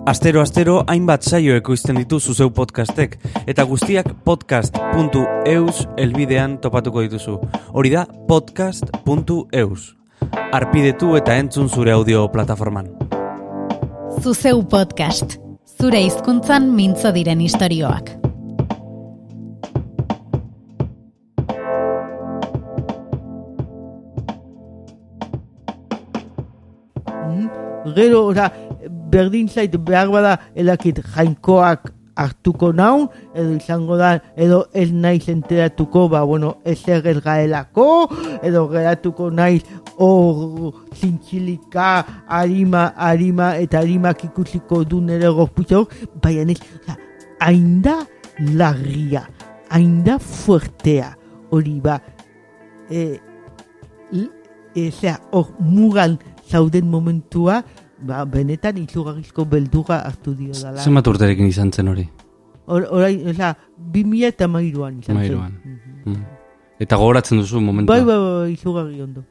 Astero 0.09 0.41
astero 0.41 0.85
hainbat 0.89 1.27
saio 1.29 1.53
ekoizten 1.59 1.99
ditu 2.01 2.17
zuzeu 2.17 2.47
podcastek 2.57 3.19
eta 3.45 3.67
guztiak 3.69 4.07
podcast.eus 4.25 5.83
elbidean 6.01 6.55
topatuko 6.63 7.03
dituzu. 7.05 7.35
Hori 7.77 7.93
da 7.93 8.07
podcast.eus. 8.31 9.83
Arpidetu 10.57 11.13
eta 11.21 11.37
entzun 11.37 11.69
zure 11.69 11.93
audio 11.93 12.25
plataforman. 12.33 12.89
Zuzeu 14.23 14.63
podcast. 14.65 15.37
Zure 15.77 16.01
hizkuntzan 16.07 16.73
mintzo 16.73 17.13
diren 17.13 17.45
istorioak. 17.45 18.28
Gero, 27.99 28.27
oza, 28.31 28.53
berdin 29.11 29.49
zait 29.51 29.73
behar 29.75 30.11
bada 30.13 30.37
elakit 30.55 31.01
jainkoak 31.17 31.89
hartuko 32.19 32.71
naun, 32.75 33.09
edo 33.35 33.57
izango 33.57 33.97
da, 33.99 34.13
edo 34.39 34.61
ez 34.75 34.91
naiz 34.93 35.29
enteratuko, 35.31 36.09
ba, 36.11 36.23
bueno, 36.27 36.57
ez 36.65 36.83
gaelako, 37.25 38.09
edo 38.43 38.67
geratuko 38.71 39.31
naiz 39.31 39.63
hor 39.99 40.75
zintxilika, 40.95 42.05
harima, 42.29 42.93
harima, 42.97 43.57
eta 43.57 43.83
harimak 43.83 44.25
ikusiko 44.31 44.85
du 44.85 45.01
nire 45.01 45.31
gorputza 45.35 45.79
hor, 45.79 45.89
baina 46.23 46.53
ez, 46.53 46.61
hainda 47.41 48.01
larria, 48.55 49.29
hainda 49.71 50.19
fuertea, 50.19 51.17
hori 51.51 51.81
ba, 51.81 52.01
e, 52.91 53.19
e, 54.15 54.91
zera, 54.91 55.19
hor 55.31 55.51
mugan 55.59 56.19
zauden 56.49 56.91
momentua, 56.91 57.63
ba, 58.01 58.25
benetan 58.25 58.79
izugarrizko 58.79 59.45
beldurra 59.45 60.01
hartu 60.07 60.35
dio 60.35 60.53
dala. 60.53 60.83
Zenbat 60.83 61.07
urterekin 61.07 61.47
izan 61.47 61.73
zen 61.73 61.89
hori? 61.89 62.09
Or, 62.67 62.85
orain, 62.91 63.23
oza, 63.33 63.55
bi 63.77 64.05
mila 64.05 64.29
eta 64.29 64.49
mairuan 64.49 64.99
izan 65.01 65.15
zen. 65.17 65.17
Mairuan. 65.17 65.53
Mhm. 65.65 66.13
Mm. 66.13 66.25
Eta 66.81 66.97
gogoratzen 66.97 67.39
duzu 67.41 67.61
momentua? 67.61 67.97
Bai, 67.97 68.05
bai, 68.05 68.19
bai, 68.19 68.53
izugarri 68.53 69.01
ondo. 69.03 69.25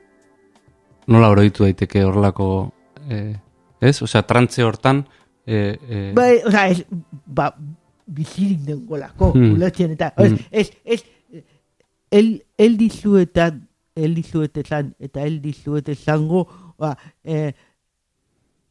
Nola 1.07 1.29
oroitu 1.31 1.63
daiteke 1.63 2.03
horrelako... 2.03 2.73
Eh, 3.09 3.35
ez? 3.79 4.01
Osea, 4.03 4.23
trantze 4.27 4.63
hortan... 4.63 5.05
Eh, 5.47 5.77
eh, 5.87 6.11
Bai, 6.15 6.41
oza, 6.45 6.65
ez, 6.67 6.83
ba, 7.25 7.53
bizirik 8.07 8.65
dengolako, 8.67 9.31
Hmm. 9.33 9.53
ulertzen 9.55 9.91
eta, 9.95 10.11
Hmm. 10.17 10.35
ez, 10.51 10.71
ez, 10.83 11.03
el, 12.11 12.43
el 12.57 12.77
dizuetan, 12.77 13.67
el 13.95 14.13
dizuetezan, 14.15 14.95
eta 14.99 15.23
el 15.23 15.41
dizuet 15.41 15.87
esango, 15.89 16.47
ba, 16.77 16.97
eh, 17.23 17.53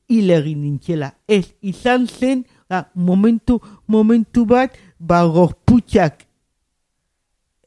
hil 0.08 0.30
egin 0.30 0.62
nintzela. 0.62 1.12
Ez, 1.28 1.52
izan 1.62 2.06
zen, 2.06 2.44
ba, 2.70 2.84
momentu, 2.94 3.60
momentu 3.88 4.44
bat, 4.46 4.76
ba, 4.98 5.24
gorputxak, 5.26 6.24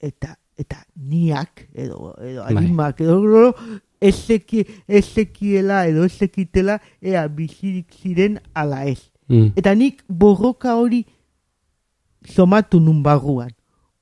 eta, 0.02 0.36
eta 0.60 0.82
niak, 0.96 1.68
edo, 1.74 2.14
edo 2.24 2.44
Bai. 2.46 2.56
animak, 2.58 3.02
edo, 3.02 3.20
edo 3.28 3.78
ezeki, 4.02 4.64
ezekiela, 4.88 5.86
edo 5.92 6.06
ezekitela, 6.08 6.80
ea 7.04 7.26
bizirik 7.28 7.92
ziren 8.02 8.40
ala 8.56 8.86
ez. 8.88 9.00
Mm. 9.28 9.52
Eta 9.60 9.74
nik 9.76 10.04
borroka 10.08 10.76
hori 10.80 11.04
somatu 12.26 12.80
nun 12.80 13.04
barruan. 13.04 13.52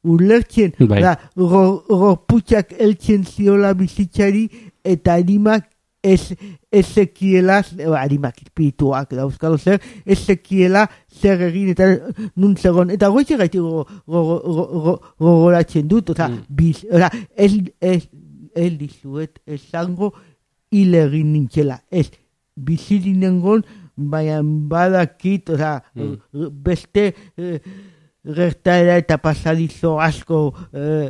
Ulertzen, 0.08 0.72
Bai. 0.80 1.02
da, 1.02 1.16
go- 1.36 1.84
gorputxak 1.90 2.76
eltzen 2.78 3.26
ziola 3.26 3.74
bizitzari, 3.74 4.46
eta 4.86 5.18
animak 5.20 5.66
ez, 6.04 6.34
ezekiela, 6.72 7.62
eh, 7.78 7.88
animak 8.00 8.42
espirituak, 8.44 9.10
da 9.16 9.24
euskalo 9.26 9.58
zer, 9.58 9.82
ezekiela 10.06 10.86
zer 11.22 11.42
egin, 11.50 11.70
eta 11.74 11.88
nun 12.36 12.56
zegoen, 12.58 12.92
eta 12.96 13.10
goitze 13.14 13.38
gaiti 13.40 13.58
gogoratzen 13.60 13.98
go, 14.06 14.54
go, 14.54 14.84
go, 14.86 14.96
gogoratzen 15.20 15.88
dut, 15.88 16.10
oza, 16.16 16.28
Mm. 16.30 16.44
biz, 16.50 16.86
oza, 16.92 17.10
ez, 17.36 17.52
ez, 17.82 18.08
ez 18.56 18.72
dizuet 18.78 19.40
esango 19.46 20.14
hil 20.72 20.94
egin 20.96 21.34
nintzela, 21.34 21.82
ez, 21.92 22.10
bizirinengon, 22.56 23.64
baina 23.98 24.42
badakit, 24.44 25.50
oza, 25.50 25.82
Mm. 25.96 26.18
beste, 26.64 27.14
eh, 27.38 27.60
gertaera 28.28 28.98
eta 29.00 29.18
pasadizo 29.24 30.00
asko 30.04 30.54
eh, 30.74 31.10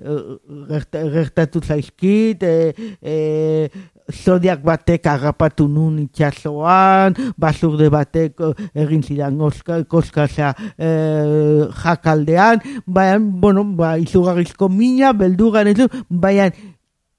gerta, 0.69 1.01
gertatu 1.09 1.61
zaizkit, 1.65 2.43
eh, 2.43 2.73
eh, 3.01 3.69
zodiak 4.11 4.61
batek 4.63 5.07
agapatu 5.11 5.67
nun 5.67 5.99
itxasoan, 5.99 7.15
basurde 7.37 7.89
batek 7.91 8.39
eh, 8.39 8.81
egin 8.83 9.03
zidan 9.03 9.39
oska, 9.41 9.83
koskaza 9.89 10.53
eh, 10.77 11.67
jakaldean, 11.83 12.61
baina, 12.85 13.19
bueno, 13.19 13.63
ba, 13.77 13.97
izugarrizko 13.99 14.69
mina, 14.69 15.13
beldugan 15.13 15.67
ez 15.67 15.77
du, 15.81 15.87
baina 16.09 16.49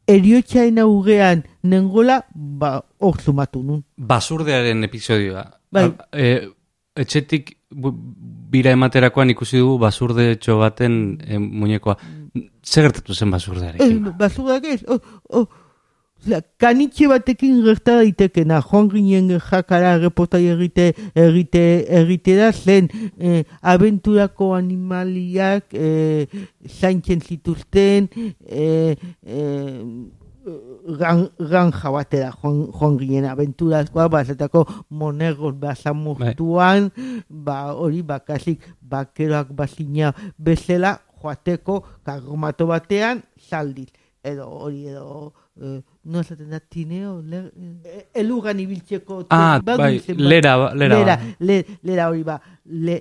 eriotxain 0.09 0.79
aurrean 0.81 1.45
nengola, 1.69 2.23
ba, 2.35 2.79
hor 3.01 3.21
zumatu 3.21 3.63
nun. 3.63 3.83
Basurdearen 3.99 4.85
episodioa. 4.89 5.45
Bai. 5.73 5.85
A- 5.93 6.09
e, 6.17 6.49
etxetik 6.97 7.57
bira 8.49 8.73
ematerakoan 8.73 9.31
ikusi 9.35 9.61
dugu 9.61 9.77
basurde 9.83 10.31
etxo 10.33 10.57
baten 10.63 11.19
e, 11.21 11.37
muñekoa. 11.39 11.99
Zer 12.65 12.89
gertatu 12.89 13.15
zen 13.15 13.29
Ez, 13.29 13.33
basurdearekin? 13.35 14.13
basurdak 14.19 14.65
ez, 14.65 14.83
o, 14.89 14.99
o, 15.29 15.45
Osea, 15.45 15.68
kanitxe 16.59 17.09
batekin 17.09 17.63
gerta 17.65 17.99
daitekena, 18.01 18.61
joan 18.63 18.91
ginen 18.91 19.31
jakara 19.39 19.97
reportai 20.03 20.45
egite, 20.51 20.93
egite 21.15 22.37
da, 22.37 22.53
zen 22.53 22.91
eh, 23.19 23.45
abenturako 23.63 24.53
animaliak 24.57 25.75
eh, 25.75 26.27
zaintzen 26.67 27.21
zituzten, 27.21 28.09
eh, 28.47 28.97
eh, 29.25 29.83
gan, 30.99 31.29
ganja 31.39 31.93
batera 31.93 32.31
joan, 32.43 32.61
joan 32.73 32.99
ginen 33.01 33.29
abenturazkoa, 33.31 34.09
bazetako 34.13 34.65
monergos 34.91 35.55
basamurtuan, 35.61 36.91
ba, 37.29 37.75
hori 37.75 38.03
bakasik 38.03 38.65
bakeroak 38.81 39.53
bazina 39.57 40.13
bezala 40.39 40.99
joateko 41.23 41.83
kargomato 42.07 42.69
batean 42.71 43.23
zaldiz. 43.49 43.91
Edo 44.25 44.49
hori 44.51 44.89
edo, 44.91 45.33
eh, 45.63 45.81
no 46.09 46.21
esaten 46.25 46.49
da 46.51 46.59
tineo, 46.61 47.21
le, 47.23 47.39
eh, 47.85 48.07
elugan 48.15 48.59
ibiltzeko. 48.61 49.27
Ah, 49.31 49.61
bai, 49.65 49.99
bat. 50.01 50.09
lera, 50.17 50.57
ba- 50.57 50.75
lera. 50.75 50.97
lera, 50.99 51.17
ba. 51.17 51.35
le, 51.41 51.57
lera 51.83 52.09
hori 52.09 52.23
ba, 52.25 52.41
le, 52.65 52.97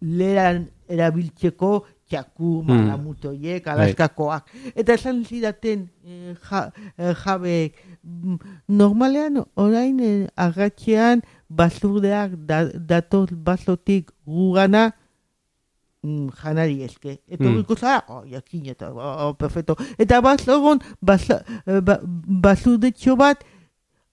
leran 0.00 0.68
erabiltzeko 0.88 1.84
txakur, 2.06 2.62
Hmm. 2.62 2.68
malamutoiek, 2.84 3.66
alaskakoak. 3.66 4.44
Eta 4.78 4.94
esan 4.94 5.24
zidaten 5.26 5.88
eh, 6.06 6.34
ja, 6.50 6.70
eh, 6.98 7.14
jabeek, 7.24 7.74
mm, 8.04 8.36
normalean 8.68 9.40
orain 9.56 9.98
eh, 10.00 10.28
agatxean 10.36 11.22
basurdeak 11.50 12.36
da, 12.46 12.64
datoz 12.92 13.30
basotik 13.34 14.12
gugana 14.24 14.92
mm, 14.92 15.05
janari 16.40 16.82
eske. 16.86 17.18
Eta 17.28 17.48
horriko 17.48 17.76
zara, 17.76 18.02
oh, 18.08 18.22
jakin, 18.30 18.70
eta, 18.72 18.90
oh, 18.92 19.34
perfecto. 19.38 19.76
Eta 19.98 20.20
bazogon, 20.24 20.80
basa, 21.00 21.42
eh, 21.66 21.80
ba, 21.80 22.00
bat, 23.18 23.44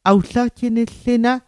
hausartzen 0.04 0.78
ez 0.78 0.90
zena, 0.92 1.40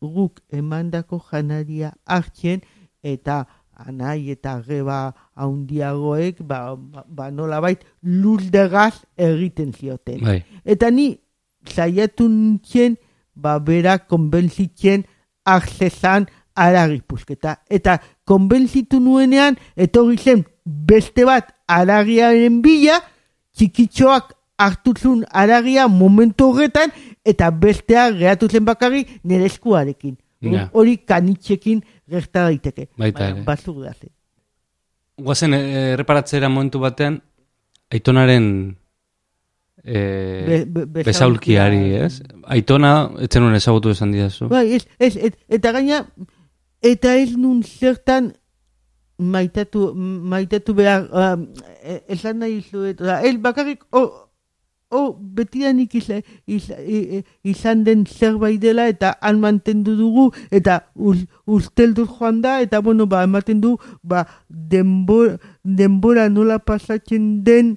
guk 0.00 0.40
emandako 0.50 1.20
janaria 1.30 1.92
hartzen, 2.06 2.62
eta 3.02 3.44
anai 3.86 4.30
eta 4.32 4.58
geba 4.66 5.12
haundiagoek, 5.36 6.42
ba, 6.44 6.76
ba, 6.76 7.04
ba 7.08 7.30
nolabait, 7.30 7.84
luldegaz 8.02 9.04
egiten 9.16 9.72
zioten. 9.72 10.20
Bai. 10.24 10.42
Eta 10.64 10.90
ni 10.90 11.14
saiatu 11.68 12.28
nintzen, 12.28 12.96
ba 13.34 13.58
bera 13.58 13.98
konbentzitzen 13.98 15.04
aksezan 15.48 16.26
aragipuzketa. 16.60 17.56
Eta 17.70 17.98
konbentzitu 18.28 19.00
nuenean, 19.00 19.56
etorri 19.76 20.18
zen 20.18 20.44
beste 20.64 21.24
bat 21.28 21.50
aragiaren 21.70 22.60
bila, 22.62 23.00
txikitxoak 23.56 24.34
hartu 24.60 24.92
zuen 24.98 25.24
aragia 25.32 25.86
momentu 25.88 26.50
horretan, 26.52 26.92
eta 27.24 27.50
bestea 27.50 28.10
geratu 28.16 28.48
zen 28.50 28.64
bakarri 28.68 29.06
nire 29.24 29.48
eskuarekin. 29.48 30.18
Ja. 30.40 30.68
Hori 30.72 30.96
kanitxekin 31.04 31.82
gerta 32.08 32.46
daiteke. 32.48 32.86
Baita 32.98 33.26
Baina 33.44 33.80
da 33.84 33.92
zen. 33.92 34.08
Guazen, 35.20 35.52
erreparatzera 35.54 36.48
momentu 36.48 36.80
batean, 36.80 37.18
aitonaren 37.92 38.46
e, 39.84 39.92
Be- 40.46 40.64
be- 40.64 40.86
besaulkia. 40.86 41.04
besaulkiari, 41.04 41.82
ez? 42.06 42.22
Aitona, 42.56 42.92
etzen 43.20 43.44
nuen 43.44 43.56
ezagutu 43.58 43.92
esan 43.92 44.12
didazu. 44.16 44.48
Bai, 44.48 44.64
ez, 44.78 44.86
ez, 44.98 45.16
et, 45.16 45.36
eta 45.48 45.72
gaina, 45.76 46.06
eta 46.82 47.14
ez 47.16 47.36
nun 47.36 47.62
zertan 47.62 48.32
maitatu, 49.20 49.92
maitatu 49.94 50.74
behar, 50.74 51.06
uh, 51.12 51.36
esan 52.08 52.40
nahi 52.40 52.60
zuet, 52.62 53.00
oza, 53.00 53.20
ez 53.26 53.36
bakarrik, 53.36 53.84
o, 53.92 54.06
o 54.90 55.02
betidanik 55.36 55.94
izan, 55.94 56.22
izan, 56.46 57.84
den 57.84 58.06
zerbait 58.06 58.60
dela, 58.62 58.88
eta 58.88 59.12
han 59.20 59.40
mantendu 59.40 59.94
dugu, 59.98 60.30
eta 60.50 60.80
uz, 60.96 61.18
ustelduz 61.46 62.08
joan 62.08 62.40
da, 62.42 62.58
eta 62.64 62.80
bueno, 62.80 63.06
ba, 63.06 63.22
ematen 63.28 63.60
du, 63.60 63.76
ba, 64.02 64.24
denbora, 64.48 65.36
denbora 65.64 66.28
nola 66.32 66.58
pasatzen 66.58 67.44
den, 67.44 67.76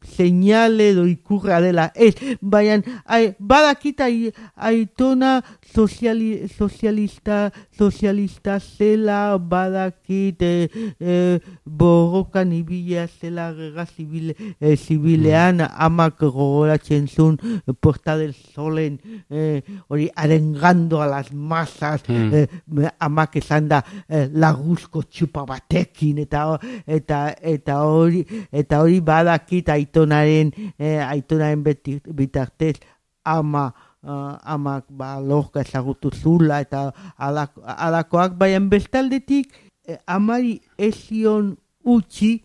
seinale 0.00 0.90
edo 0.90 1.04
ikurra 1.06 1.60
dela. 1.60 1.90
Ez, 1.94 2.14
baina 2.40 2.80
ai, 3.04 3.34
badakit 3.38 4.00
ai, 4.00 4.32
aitona 4.56 5.40
soziali, 5.74 6.48
sozialista, 6.48 7.52
sozialista 7.76 8.58
zela, 8.60 9.38
badakit 9.38 10.42
e, 10.42 10.68
e, 10.98 11.40
borrokan 11.64 12.52
ibila 12.52 13.06
zela 13.08 13.52
gerra 13.54 13.86
zibil, 13.86 14.34
e, 14.60 14.76
zibilean, 14.76 15.60
amak 15.60 16.18
gogoratzen 16.20 17.08
zuen 17.08 17.38
e, 17.66 17.72
Porta 17.72 18.16
del 18.16 18.34
Solen, 18.34 18.98
e, 19.30 19.62
hori 19.88 20.10
arengando 20.16 21.02
a 21.02 21.06
las 21.06 21.32
masas, 21.32 22.02
Mm. 22.10 22.34
e, 22.34 22.90
amak 22.98 23.36
esan 23.36 23.68
da 23.68 23.82
e, 24.08 24.26
laguzko 24.32 25.02
txupa 25.06 25.44
batekin, 25.46 26.18
eta 26.24 26.58
eta 26.86 27.34
eta 27.40 27.82
hori 27.86 28.24
eta 28.52 28.80
hori 28.82 29.00
badakit 29.00 29.68
aitonaren 29.68 30.52
eh, 30.78 30.98
aitonaren 31.04 31.62
bitartez 32.16 32.76
ama 33.24 33.70
uh, 34.04 34.36
amak 34.42 34.86
ba, 34.88 35.18
lorka 35.20 35.60
ezagutu 35.60 36.10
zula 36.10 36.60
eta 36.60 36.90
alako, 37.18 37.62
alakoak, 37.64 38.36
baina 38.38 38.60
bestaldetik 38.70 39.52
eh, 39.86 39.98
amari 40.06 40.60
ezion 40.78 41.56
utzi 41.84 42.38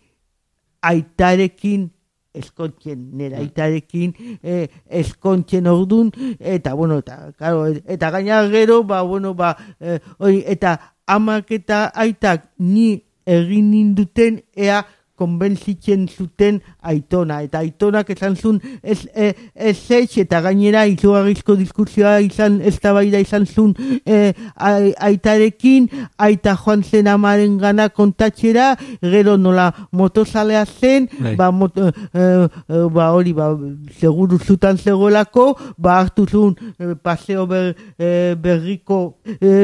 aitarekin 0.82 1.90
eskontzen, 2.36 3.00
nera 3.16 3.40
aitarekin 3.40 4.12
eh, 4.42 4.66
eskontzen 5.00 5.66
ordun 5.70 6.10
eta 6.38 6.74
bueno, 6.74 7.00
eta, 7.00 7.32
claro, 7.38 7.66
eta 7.66 8.10
gaina 8.12 8.42
gero, 8.52 8.82
ba, 8.84 9.02
bueno, 9.02 9.34
ba, 9.34 9.54
eh, 9.80 9.98
hori, 10.18 10.42
eta 10.46 10.76
amak 11.06 11.50
eta 11.56 11.86
aitak 11.94 12.50
ni 12.58 13.00
egin 13.26 13.70
ninduten 13.72 14.42
ea 14.54 14.84
konbentzitzen 15.16 16.06
zuten 16.08 16.60
aitona. 16.82 17.40
Eta 17.46 17.62
aitonak 17.64 18.10
esan 18.14 18.36
zuen 18.36 18.60
ez, 18.82 19.06
e, 19.14 19.32
ez 19.54 19.78
ez, 19.90 20.18
eta 20.22 20.40
gainera 20.44 20.84
izugarrizko 20.86 21.56
diskusioa 21.56 22.18
izan, 22.24 22.60
ez 22.60 22.78
izan 23.20 23.46
zuen 23.46 23.74
e, 24.06 24.32
ai- 24.56 24.94
aitarekin, 24.98 25.88
aita 26.18 26.56
joan 26.56 26.82
zen 26.82 27.06
amaren 27.08 27.58
gana 27.58 27.88
kontatxera, 27.88 28.76
gero 29.02 29.36
nola 29.36 29.72
motozalea 29.92 30.64
zen, 30.66 31.08
Bai. 31.18 31.36
ba, 31.36 31.50
moto, 31.50 31.88
e, 31.88 32.20
e, 32.68 32.88
ba 32.92 33.12
hori, 33.12 33.32
ba, 33.32 33.56
seguru 33.98 34.38
zutan 34.38 34.76
zegoelako, 34.76 35.56
ba 35.78 36.00
hartu 36.00 36.26
zuen 36.26 36.56
paseo 37.02 37.46
ber, 37.46 37.74
berriko 38.42 39.18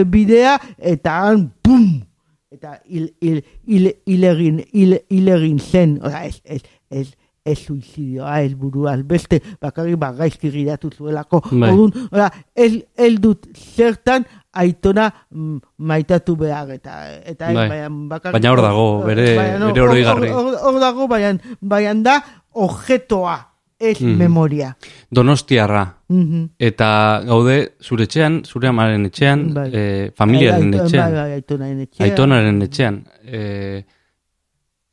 bidea, 0.07 0.59
eta 0.79 1.19
han, 1.27 1.51
pum! 1.62 2.12
Eta 2.53 2.79
hil, 2.85 3.09
hil, 3.21 3.43
hil, 3.67 3.87
hil 4.07 4.25
egin, 4.29 4.62
hil, 4.73 4.99
hil 5.09 5.29
egin 5.33 5.59
zen, 5.59 5.99
oza, 6.05 6.25
ez, 6.29 6.41
ez, 6.45 6.61
ez, 6.91 7.07
ez 7.45 7.57
suizidioa 7.59 8.37
helburua 8.43 8.93
beste 9.09 9.41
bakarrik 9.61 9.97
ba 9.99 10.12
gaizki 10.15 10.51
giratu 10.55 10.91
zuelako 10.95 11.41
Bai. 11.51 11.71
orduan 11.73 12.09
ora 12.12 12.29
el, 12.55 12.77
el 12.95 13.17
dut 13.25 13.49
zertan 13.59 14.23
aitona 14.55 15.09
mm, 15.31 15.57
maitatu 15.79 16.37
behar 16.38 16.71
eta 16.77 17.01
eta 17.33 17.49
Bai. 17.57 17.69
baina 17.73 17.88
bakarrik 18.12 18.37
Baina 18.37 18.53
hor 18.53 18.62
dago, 18.62 18.85
bere- 19.09 19.35
bere 19.35 19.83
oroigarri. 19.83 20.31
hor, 20.31 20.55
hor 20.69 20.79
dago 20.85 21.09
baina 21.09 21.57
baina 21.61 21.95
da 22.03 22.15
objetoa 22.55 23.35
ez 23.83 24.01
Mhm. 24.01 24.16
memoria 24.18 24.77
Donostiarra. 25.11 25.83
Mhm. 26.09 26.45
Eta 26.59 27.23
gaude 27.27 27.73
zure 27.83 28.05
etxean, 28.05 28.42
zure 28.45 28.68
amaren 28.68 29.05
etxean, 29.07 29.53
Bai. 29.55 29.71
eh, 29.73 30.12
familiaren 30.16 30.71
Bai, 30.71 30.79
bai, 30.79 30.87
etxean, 30.87 31.12
bai, 31.12 31.33
aitonaren 31.33 31.81
etxean. 31.81 32.09
aitonaren 32.09 32.62
etxean. 32.62 33.05
Eh, 33.25 33.83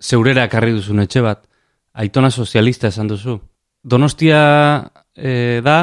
zeurera 0.01 0.45
ekarri 0.49 0.71
duzun 0.71 0.99
etxe 1.03 1.21
bat. 1.21 1.45
Aitona 1.93 2.29
sozialista 2.31 2.87
esan 2.87 3.07
duzu. 3.07 3.39
Donostia 3.83 4.91
eh, 5.15 5.61
da, 5.63 5.77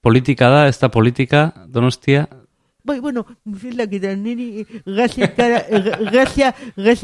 politika 0.00 0.48
da, 0.50 0.66
ez 0.68 0.78
da 0.78 0.88
politika, 0.90 1.52
Donostia. 1.68 2.28
Bai, 2.86 3.00
bueno, 3.00 3.24
zilak 3.58 3.92
eta 3.98 4.14
niri 4.14 4.64
ikara, 4.86 5.62
grazia 6.12 6.52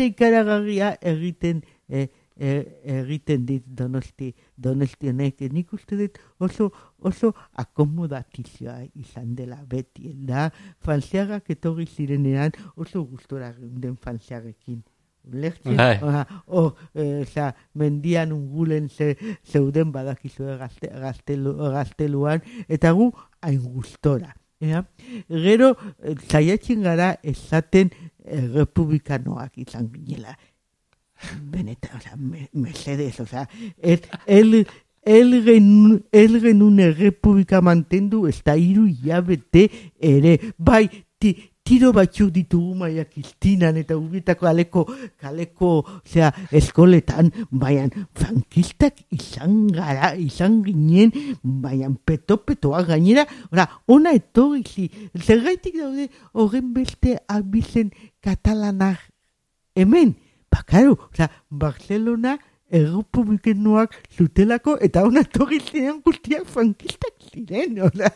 ikaragarria 0.06 0.92
egiten 1.00 1.64
eh, 1.88 2.06
eh, 2.38 3.00
egiten 3.02 3.44
dit 3.46 3.64
donosti, 3.66 4.32
donosti 4.62 5.10
honek. 5.10 5.42
Nik 5.52 5.72
uste 5.76 5.98
dut 5.98 6.18
oso, 6.42 6.70
oso 6.98 7.32
akomodatizioa 7.62 8.78
izan 8.94 9.34
dela 9.38 9.60
beti. 9.68 10.14
Da, 10.28 10.48
falseagak 10.84 11.50
etorri 11.54 11.86
zirenean 11.86 12.54
oso 12.76 13.04
gustora 13.04 13.52
den 13.58 13.96
falseagekin. 13.96 14.82
Ulertzen, 15.22 15.76
Bai. 15.76 16.00
Oha, 16.02 16.22
o, 16.46 16.74
eh, 16.98 17.22
osea, 17.22 17.52
mendian 17.78 18.32
ungulen 18.34 18.88
ze, 18.90 19.14
zeuden 19.46 19.92
badakizue 19.94 20.56
gazte, 20.58 20.90
gaztelu, 20.90 21.52
gazteluan, 21.76 22.42
eta 22.66 22.90
gu 22.96 23.12
hain 23.40 23.60
gustora. 23.62 24.32
Ea? 24.62 24.82
Gero, 25.28 25.72
eh, 26.02 26.16
saiatzen 26.28 26.82
gara 26.82 27.12
esaten 27.22 27.90
eh, 28.24 28.42
republikanoak 28.54 29.58
izan 29.62 29.88
ginela. 29.94 30.36
Benetan, 31.42 31.96
osea, 31.96 32.16
me, 32.16 32.48
mesedez, 32.52 33.20
osea, 33.20 33.48
el, 33.78 34.00
el, 34.26 34.66
el, 35.02 35.44
genuen, 35.44 36.04
el 36.12 36.40
genuen 36.40 36.80
errepublika 36.80 37.60
mantendu 37.60 38.26
ez 38.26 38.42
da 38.44 38.56
hiru 38.56 38.86
hilabete 38.86 39.68
ere, 39.98 40.38
bai, 40.58 40.88
ti, 41.18 41.34
tiro 41.62 41.92
batzuk 41.94 42.32
ditugu 42.34 42.74
maia 42.74 43.04
kistinan 43.06 43.76
eta 43.78 43.96
ubietako 43.96 44.46
kaleko, 44.46 44.82
kaleko, 45.20 45.70
osea, 46.02 46.32
eskoletan, 46.50 47.30
baina 47.50 47.86
frankistak 48.18 49.04
izan 49.14 49.68
gara, 49.74 50.12
izan 50.18 50.60
ginen, 50.66 51.14
baina 51.42 51.90
peto-petoa 52.06 52.82
gainera, 52.88 53.26
ora, 53.52 53.68
ona 53.86 54.14
etorri 54.18 54.64
zi, 54.66 54.88
zergaitik 55.18 55.78
daude 55.78 56.08
horren 56.34 56.74
beste 56.74 57.16
abizen 57.30 57.94
katalanak 58.22 58.98
hemen, 59.74 60.16
bakaro, 60.52 60.98
osea, 61.10 61.30
Barcelona 61.50 62.36
errepublikenoak 62.72 63.94
zutelako 64.16 64.78
eta 64.86 65.02
ona 65.04 65.22
etorri 65.26 65.58
ziren 65.60 66.00
guztiak 66.04 66.46
frankistak 66.48 67.26
ziren, 67.28 67.76
osea, 67.88 68.08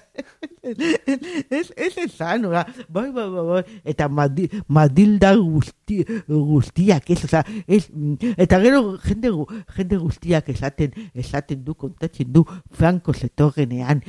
ez, 0.63 1.69
ez 1.77 1.93
esan, 2.07 2.47
ora, 2.49 2.65
bai, 2.89 3.11
bai, 3.13 3.27
bai, 3.35 3.45
bai, 3.51 3.63
eta 3.93 4.09
Madi, 4.09 4.49
Madilda 4.73 5.35
guzti, 5.37 6.01
guztiak, 6.29 7.11
ez, 7.13 7.21
oza, 7.29 7.45
ez, 7.69 7.85
mm, 7.93 8.35
eta 8.47 8.61
gero 8.65 8.83
jende, 9.05 9.33
jende 9.77 10.01
guztiak 10.03 10.49
esaten, 10.55 10.97
esaten 11.15 11.65
du, 11.65 11.77
kontatzen 11.77 12.33
du, 12.33 12.47
Franco 12.73 13.13
zetorrenean, 13.13 14.01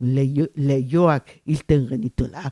leio, 0.00 0.50
leioak 0.56 1.38
hilten 1.46 1.86
genituela, 1.92 2.50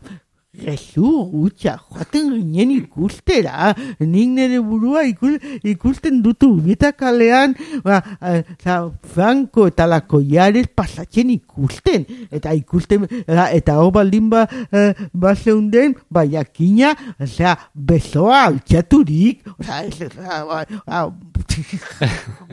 Gezu 0.53 1.09
gutxa, 1.33 1.79
joaten 1.81 2.27
ginen 2.35 2.75
ikustera, 2.75 3.71
nik 4.05 4.35
nire 4.37 4.59
burua 4.61 5.01
ikus, 5.09 5.39
ikusten 5.65 6.19
dutu 6.21 6.51
ubieta 6.59 6.91
kalean, 6.93 7.55
ba, 7.81 8.03
eh, 8.21 8.43
za, 8.61 8.93
Franco 9.15 9.65
eta 9.71 9.87
lakoiares 9.89 10.69
pasatzen 10.77 11.31
ikusten, 11.33 12.05
eta 12.29 12.53
ikusten, 12.53 13.09
eta, 13.23 13.47
eta 13.49 13.79
hor 13.81 13.95
baldin 13.97 14.29
ba, 14.29 14.45
eh, 14.69 14.93
ba 15.17 15.33
zeunden, 15.33 15.97
ba 16.13 16.27
jakina, 16.29 16.93
osea, 17.17 17.57
besoa 17.73 18.45
altxaturik, 18.51 19.41
osea, 19.57 20.05
ba, 20.21 20.67
ba, 20.85 21.09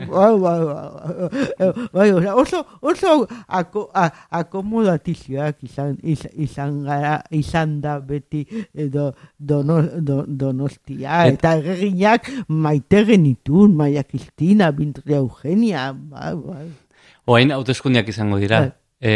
bai, 0.08 0.32
bai, 1.92 2.08
osea, 2.16 2.32
oso, 2.32 2.64
oso 2.80 3.28
akomodatizioak 4.40 5.68
izan, 5.68 6.00
izan, 6.00 6.32
izan, 6.48 6.82
gara, 6.88 7.20
izan 7.28 7.80
da 7.84 7.89
beti 7.98 8.46
edo 8.74 9.14
dono, 9.38 9.82
do, 9.82 10.24
donostia, 10.28 11.26
Et- 11.26 11.34
eta 11.34 11.56
erreginak 11.58 12.30
maite 12.48 13.04
genitun, 13.04 13.74
Maia 13.76 14.04
Cristina, 14.04 14.70
Bintria 14.70 15.16
Eugenia, 15.18 15.90
bai, 15.92 16.34
bai. 16.36 16.66
Oain 17.26 17.50
hauteskundiak 17.52 18.08
izango 18.08 18.38
dira. 18.38 18.60
Bai. 18.60 18.72
E, 19.00 19.12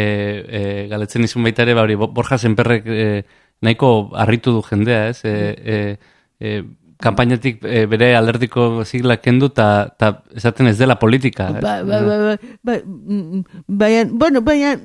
e, 0.49 0.87
galetzen 0.89 1.23
izun 1.23 1.43
baita 1.45 1.61
ere, 1.61 1.73
ba, 1.77 1.83
hori, 1.85 1.95
Bo- 1.95 2.07
Borja 2.11 2.37
Senperrek 2.41 2.87
e, 2.87 3.25
nahiko 3.61 4.09
harritu 4.17 4.51
du 4.51 4.63
jendea, 4.65 5.09
ez? 5.09 5.19
E, 5.23 5.35
e, 5.61 5.97
e, 6.39 6.63
kanpainatik 6.97 7.59
e, 7.67 7.85
bere 7.91 8.15
alderdiko 8.15 8.83
sigla 8.87 9.17
kendu 9.21 9.51
eta 9.51 10.23
esaten 10.33 10.67
ez 10.71 10.77
dela 10.79 10.97
politika. 10.97 11.49
ez? 11.57 11.61
Bai, 11.61 11.83
bai, 11.83 12.01
bai, 12.07 12.17
bai, 12.23 12.37
bai, 12.63 12.79
mm, 12.85 13.21
mm, 13.37 13.43
baina, 13.67 14.09
bueno, 14.11 14.41
baina, 14.41 14.79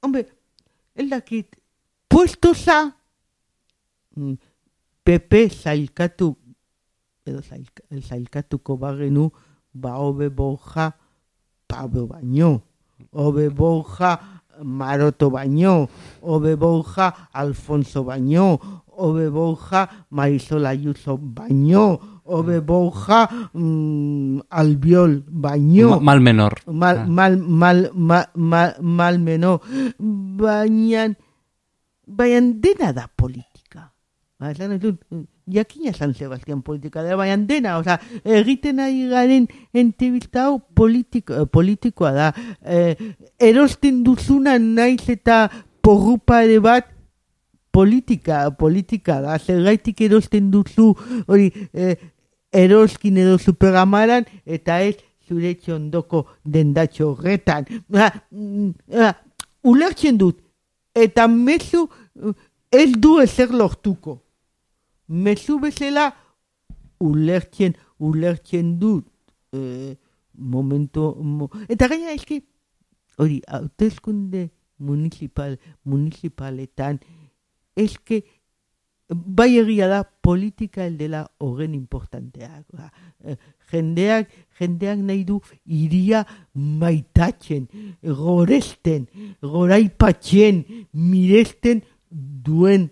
hombre, 0.00 0.26
el 0.94 1.10
dakit, 2.08 2.08
puestosa, 2.08 2.92
mm, 4.16 4.36
PP 5.04 5.48
zailkatu, 5.50 6.36
edo 7.26 7.40
zailka, 7.40 7.82
zailkatuko 8.08 8.76
bagenu, 8.78 9.30
ba 9.74 9.90
hobe 9.98 10.28
borja, 10.30 10.92
Pablo 11.68 12.06
baino, 12.06 12.62
hobe 13.12 13.50
borja, 13.50 14.18
Maroto 14.62 15.30
baino, 15.30 15.88
hobe 16.22 16.56
borja, 16.56 17.12
Alfonso 17.34 18.04
baino, 18.04 18.58
hobe 18.96 19.28
borja, 19.30 19.88
Marisol 20.10 20.64
Ayuso 20.66 21.18
baino, 21.18 22.00
hobe 22.24 22.60
borja, 22.60 23.28
mm, 23.52 24.40
Albiol 24.50 25.22
baino, 25.28 25.90
Ma- 25.90 26.00
Mal 26.00 26.20
menor. 26.20 26.54
mal, 26.66 26.96
Ah. 26.98 27.06
mal, 27.06 27.36
mal, 27.36 27.90
mal, 27.94 28.26
mal, 28.34 28.74
mal 28.80 29.18
menor, 29.18 29.60
baina, 29.98 31.14
baina 32.06 32.40
dena 32.62 32.92
da 32.92 33.08
politika. 33.08 33.90
Ba, 34.38 34.50
esan 34.52 34.74
ez 34.76 34.80
dut, 34.80 35.00
jakina 35.48 35.92
San 35.96 36.14
Sebastian 36.14 36.62
politika 36.62 37.02
da, 37.02 37.16
baina 37.16 37.36
dena, 37.48 37.78
oza, 37.80 37.98
egiten 38.24 38.80
ari 38.84 39.06
garen 39.10 39.46
entibista 39.74 40.46
hau 40.46 40.58
eh, 40.60 41.46
politikoa 41.52 42.12
da. 42.12 42.32
Eh, 42.62 42.94
erosten 43.40 44.02
duzuna 44.04 44.58
naiz 44.58 45.08
eta 45.08 45.46
porrupa 45.82 46.42
ere 46.44 46.60
bat 46.60 46.92
politika, 47.72 48.50
politika 48.50 49.20
da. 49.20 49.38
Zergaitik 49.38 50.00
erosten 50.00 50.50
duzu 50.50 50.92
hori 51.26 51.50
eh, 51.72 51.96
eroskin 52.52 53.16
edo 53.20 53.38
superamaran 53.38 54.24
eta 54.44 54.80
ez 54.80 54.96
zure 55.26 55.54
txondoko 55.58 56.26
dendatxo 56.44 57.12
horretan. 57.12 57.66
Mm, 58.30 58.70
ulertzen 59.66 60.18
dut, 60.20 60.38
eta 60.96 61.26
mezu 61.28 61.86
ez 62.72 62.90
du 62.96 63.18
ezer 63.20 63.52
lortuko. 63.52 64.20
Mezu 65.08 65.60
bezala 65.62 66.10
ulertzen, 67.00 67.76
ulertzen 68.02 68.78
dut 68.80 69.06
eh, 69.52 69.94
momentu, 70.36 71.12
mo, 71.22 71.50
eta 71.68 71.88
gaina 71.92 72.14
eski, 72.16 72.40
hori, 73.20 73.40
hautezkunde 73.46 74.48
municipal, 74.78 75.56
municipaletan, 75.84 76.98
eske, 77.76 78.24
bai 79.08 79.52
egia 79.60 79.86
da 79.88 80.02
politika 80.02 80.84
eldela 80.84 81.22
horren 81.38 81.76
importanteak. 81.76 82.66
Ba, 82.74 82.90
eh, 83.24 83.36
jendeak, 83.72 84.30
jendeak 84.58 84.98
nahi 84.98 85.24
du 85.28 85.40
iria 85.66 86.24
maitatzen, 86.54 87.68
goresten, 88.02 89.06
goraipatzen, 89.42 90.64
miresten 90.92 91.82
duen 92.10 92.90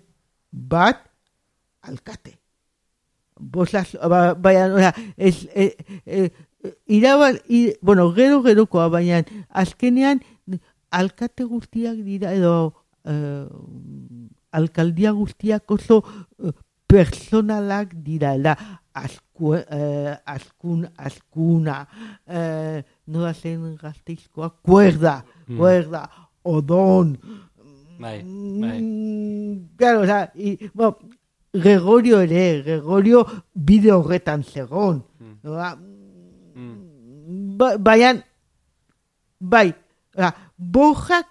bat 0.50 1.04
alkate. 1.82 2.38
Boslas, 3.34 3.96
ba, 4.08 4.34
baina, 4.34 4.68
ora, 4.72 4.92
ez, 5.16 5.48
e, 5.54 5.74
e, 6.06 6.30
irabal, 6.86 7.40
i, 7.48 7.74
bueno, 7.82 8.12
gero 8.14 8.42
gerokoa, 8.44 8.88
baina 8.88 9.24
azkenean 9.50 10.22
alkate 10.94 11.44
guztiak 11.44 11.98
dira, 12.06 12.32
edo 12.34 12.54
eh, 13.04 13.46
alkaldia 14.54 15.12
guztiak 15.12 15.70
oso 15.74 16.02
eh, 16.38 16.54
personalak 16.86 17.96
dira, 18.06 18.36
da, 18.38 18.54
asku, 18.94 19.54
eh, 19.56 20.16
askun, 20.24 20.86
askuna, 20.96 21.86
eh, 22.26 22.82
nola 23.06 23.32
zen 23.34 23.76
gazteizkoa, 23.76 24.50
kuerda, 24.62 25.24
Mm. 25.48 25.56
kuerda, 25.58 26.08
odon, 26.44 27.18
Bai, 27.98 28.22
bai. 28.60 28.80
Mm, 28.82 29.68
Claro, 29.76 30.00
o 30.02 30.04
sea, 30.06 30.32
y, 30.34 30.58
bueno, 30.74 30.98
Gregorio 31.52 32.20
ere, 32.20 32.62
Gregorio 32.62 33.24
bide 33.54 33.92
horretan 33.92 34.42
zegon. 34.42 35.04
Mm. 35.20 35.34
Ba, 35.44 35.76
Mm. 35.76 37.56
ba, 37.56 37.76
baian, 37.78 38.24
bai, 39.38 39.74
oza, 40.16 40.34
bojak 40.56 41.26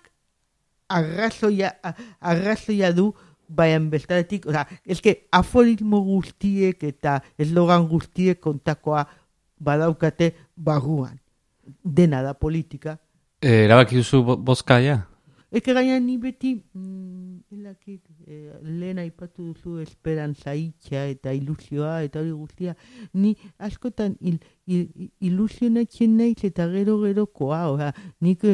arrazoia, 0.87 1.75
arrazoia 2.21 2.93
du, 2.93 3.13
baian 3.55 3.89
bestaretik, 3.93 4.45
oza, 4.49 4.65
eske 4.85 5.13
aforismo 5.31 6.01
guztiek 6.07 6.83
eta 6.89 7.19
eslogan 7.37 7.87
guztiek 7.91 8.39
kontakoa 8.41 9.05
badaukate 9.59 10.33
barruan. 10.57 11.19
Dena 11.83 12.21
da 12.25 12.33
politika, 12.33 12.97
Eh, 13.43 13.65
erabaki 13.65 13.97
duzu 13.99 14.21
bo- 14.23 14.37
bozka, 14.37 14.77
ja? 14.79 15.01
Eke 15.53 15.73
gaina 15.75 15.99
ni 15.99 16.15
beti, 16.17 16.53
mm, 16.73 17.41
elakit, 17.51 18.01
eh, 18.25 18.53
lehen 18.63 18.97
aipatu 19.03 19.49
duzu 19.51 19.75
esperantza 19.83 20.53
itxa 20.55 21.03
eta 21.11 21.33
ilusioa 21.35 21.97
eta 22.07 22.21
hori 22.23 22.31
guztia, 22.31 22.73
ni 23.13 23.35
askotan 23.59 24.15
il, 24.21 24.39
il, 24.65 24.87
il- 24.95 25.11
ilusionatzen 25.29 26.15
naiz 26.17 26.39
eta 26.47 26.69
gero 26.71 26.95
gerokoa, 27.03 27.59
oza, 27.75 27.91
nik, 28.21 28.47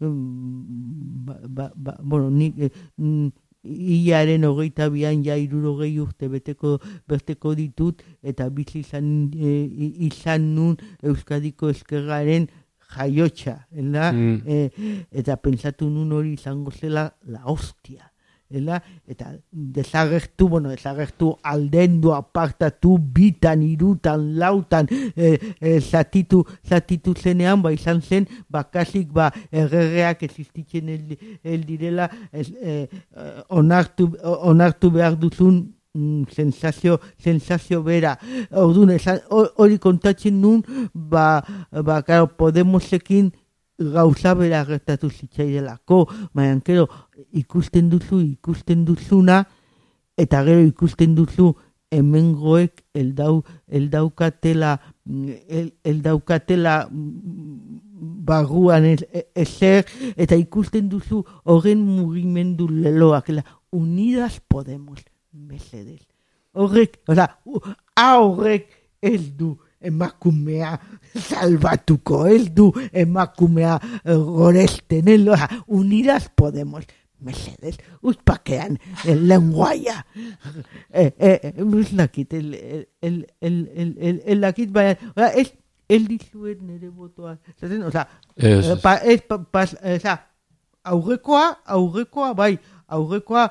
mm, 0.00 1.24
ba, 1.26 1.36
ba, 1.48 1.72
ba, 1.76 1.96
bueno, 2.02 2.30
nik, 2.30 2.54
eh, 2.58 2.70
mm, 2.96 3.28
Iaren 3.64 4.44
hogeita 4.44 4.88
bian 4.90 5.22
ja 5.24 5.36
irurogei 5.38 5.98
urte 6.02 6.28
beteko, 6.28 6.78
beteko 7.08 7.54
ditut 7.54 8.02
eta 8.22 8.48
bizi 8.50 8.80
izan, 8.80 9.30
i- 9.34 10.06
izan 10.08 10.54
nun 10.54 10.76
Euskadiko 11.02 11.68
eskergaren 11.70 12.48
jaiotxa, 12.96 13.66
Mm. 14.12 14.42
eh, 14.46 14.70
eta 15.12 15.36
pentsatu 15.36 15.88
nun 15.90 16.12
hori 16.12 16.32
izango 16.34 16.70
zela 16.70 17.12
la 17.26 17.40
hostia. 17.46 18.11
Ela, 18.52 18.82
eta 19.08 19.32
desagertu, 19.50 20.48
bueno, 20.48 20.68
desagertu 20.68 21.36
aldendu, 21.42 22.12
apartatu, 22.12 22.98
bitan, 23.00 23.62
irutan, 23.62 24.38
lautan, 24.38 24.88
eh, 25.16 25.38
eh, 25.60 25.80
zatitu, 25.80 26.44
zatitu 26.62 27.14
zenean, 27.14 27.62
ba 27.62 27.72
izan 27.72 28.02
zen, 28.02 28.28
bakasik, 28.48 29.12
ba, 29.12 29.32
erregeak 29.50 30.22
existitzen 30.28 30.88
el, 30.88 31.18
el 31.42 31.64
eh, 32.32 32.88
onartu, 33.48 34.10
onartu 34.22 34.90
behar 34.90 35.16
duzun 35.16 35.72
mm, 35.94 36.24
sensazio, 36.30 37.00
sensazio 37.16 37.82
bera. 37.82 38.18
Orduan, 38.50 38.98
hori 39.56 39.78
kontatzen 39.78 40.40
nun, 40.40 40.62
ba, 40.92 41.42
ba, 41.70 42.02
claro, 42.02 42.28
Podemosekin 42.36 43.32
gauza 43.92 44.34
bera 44.38 44.64
gertatu 44.64 45.10
zitzaidelako, 45.10 46.06
baina 46.34 46.60
gero 46.64 46.88
ikusten 47.32 47.90
duzu, 47.90 48.20
ikusten 48.20 48.84
duzuna, 48.84 49.42
eta 50.16 50.44
gero 50.44 50.62
ikusten 50.66 51.14
duzu 51.18 51.54
hemengoek 51.92 52.84
eldau, 52.94 53.42
eldaukatela, 53.68 54.78
el, 55.48 55.72
eldaukatela 55.84 56.88
mm, 56.90 58.22
e- 59.12 59.26
ezer, 59.34 59.84
eta 60.16 60.36
ikusten 60.36 60.88
duzu 60.88 61.24
horren 61.44 61.82
mugimendu 61.84 62.68
leloak, 62.68 63.28
la, 63.28 63.44
unidas 63.70 64.40
podemos, 64.40 65.04
mesedez. 65.32 66.06
Horrek, 66.52 67.00
oza, 67.08 67.38
u- 67.44 67.60
horrek 67.96 68.68
ez 69.02 69.36
du 69.36 69.56
emakumea 69.82 70.78
salbatuko, 71.14 72.26
ez 72.26 72.48
du. 72.54 72.72
Emakumea 72.92 73.78
eh, 74.04 74.14
goresten, 74.16 75.08
unidas 75.66 76.28
podemos, 76.34 76.84
mesedez, 77.22 77.76
uzpakean, 78.02 78.78
el 79.04 79.26
lenguaia. 79.28 80.06
Eh, 80.90 81.12
eh, 81.18 81.40
eh, 81.42 81.54
ez 81.80 81.92
dakit, 81.96 82.32
el, 82.34 82.54
el, 82.54 82.88
el, 83.00 83.26
el, 83.40 83.70
el, 83.74 83.96
el, 84.00 84.22
el 84.26 84.40
dakit, 84.40 84.72
baina, 84.72 84.96
ez, 85.36 85.52
el 85.88 86.06
dizuet 86.08 86.60
nire 86.62 86.88
botoa, 86.88 87.38
zaten, 87.60 87.82
oza, 87.84 88.08
Ez, 88.36 88.44
Eh, 88.64 88.72
ez. 88.72 88.80
pa, 88.80 88.96
ez, 88.96 89.20
pa, 89.22 89.64
eh, 89.82 89.96
oza, 89.96 90.16
aurrekoa, 90.84 91.60
aurrekoa, 91.64 92.32
bai, 92.34 92.58
aurrekoa 92.88 93.46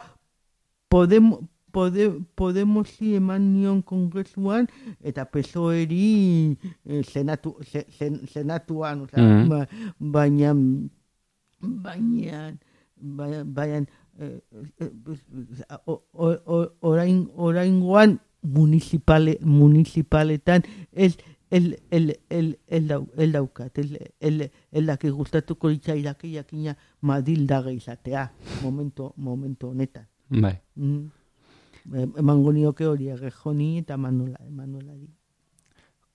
podem, 0.90 1.32
pode, 1.72 2.10
Podemosi 2.36 3.16
eman 3.16 3.54
nion 3.54 3.82
kongresuan 3.82 4.68
eta 5.02 5.26
pesoeri 5.26 6.58
eh, 6.86 7.04
senatu, 7.04 7.56
se, 7.64 7.86
sen, 7.98 8.22
senatuan, 8.28 9.02
oza, 9.02 9.18
Mhm. 9.22 9.50
ba, 9.50 9.68
baina, 10.00 10.54
baina, 11.62 12.58
baina, 12.98 13.44
baina, 13.44 13.86
eh, 14.20 14.42
eh, 14.80 14.92
o- 15.86 16.04
o- 16.14 16.42
o- 16.46 16.72
orain, 16.82 17.30
oraingoan 17.36 18.20
municipale, 18.42 19.38
municipaletan 19.42 20.64
ez 20.92 21.18
el, 21.52 21.80
el, 21.92 22.20
el, 22.30 22.60
el, 22.68 22.88
dau, 22.88 23.08
el 23.18 23.32
daukat, 23.34 23.78
el, 23.78 24.00
el, 24.20 24.52
el 24.72 24.86
daki 24.86 25.10
gustatuko 25.10 25.70
litzaidake 25.70 26.32
jakina 26.32 26.78
madildaga 27.02 27.72
izatea, 27.72 28.32
momento, 28.64 29.14
momento 29.18 29.70
honetan. 29.70 30.08
Bai. 30.30 30.60
Mm. 30.76 31.10
Em- 31.94 32.14
Emango 32.18 32.52
nioke 32.54 32.86
hori 32.86 33.10
errejoni 33.10 33.78
eta 33.80 33.98
Manuela, 33.98 34.38
Manuelari. 34.50 35.10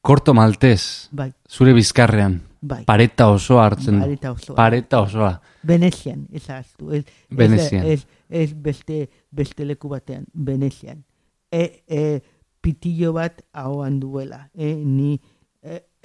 Korto 0.06 0.34
maltez, 0.34 1.08
Bai, 1.10 1.32
zure 1.50 1.72
bizkarrean, 1.74 2.40
bai. 2.60 2.84
pareta 2.86 3.26
osoa 3.28 3.64
hartzen. 3.66 3.98
Pareta 4.00 4.30
osoa. 4.32 4.54
Pareta 4.56 5.00
osoa. 5.00 5.40
Venezian, 5.66 6.28
ez 6.30 6.48
ahaztu. 6.48 6.92
Ez, 6.92 7.04
Venezian. 7.30 7.84
Ez, 7.84 8.06
ez, 8.28 8.52
beste, 8.54 9.08
beste 9.30 9.64
leku 9.66 9.88
batean, 9.88 10.26
Venezian. 10.32 11.02
E, 11.50 11.82
e, 11.88 12.20
pitillo 12.60 13.12
bat 13.14 13.42
ahoan 13.52 13.98
duela. 13.98 14.48
E, 14.54 14.76
ni 14.84 15.18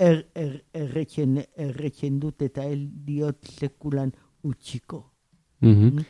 er, 0.01 0.25
er, 0.33 0.63
erretxen, 0.73 1.37
erretxen 1.55 2.19
dut 2.19 2.41
eta 2.41 2.65
el 2.65 2.87
diot 3.05 3.45
sekulan 3.59 4.11
utxiko. 4.43 5.03
Mhm. 5.61 6.01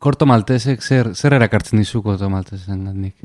Korto 0.00 0.26
maltezek 0.26 0.82
zer, 0.82 1.14
zer 1.14 1.32
erakartzen 1.32 1.80
dizu 1.80 2.02
korto 2.02 2.28
maltezen 2.30 2.84
gandik? 2.84 3.16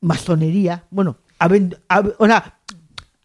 masonería, 0.00 0.84
bueno, 0.90 1.18
abend, 1.38 1.76
ab, 1.88 2.14
ora, 2.18 2.60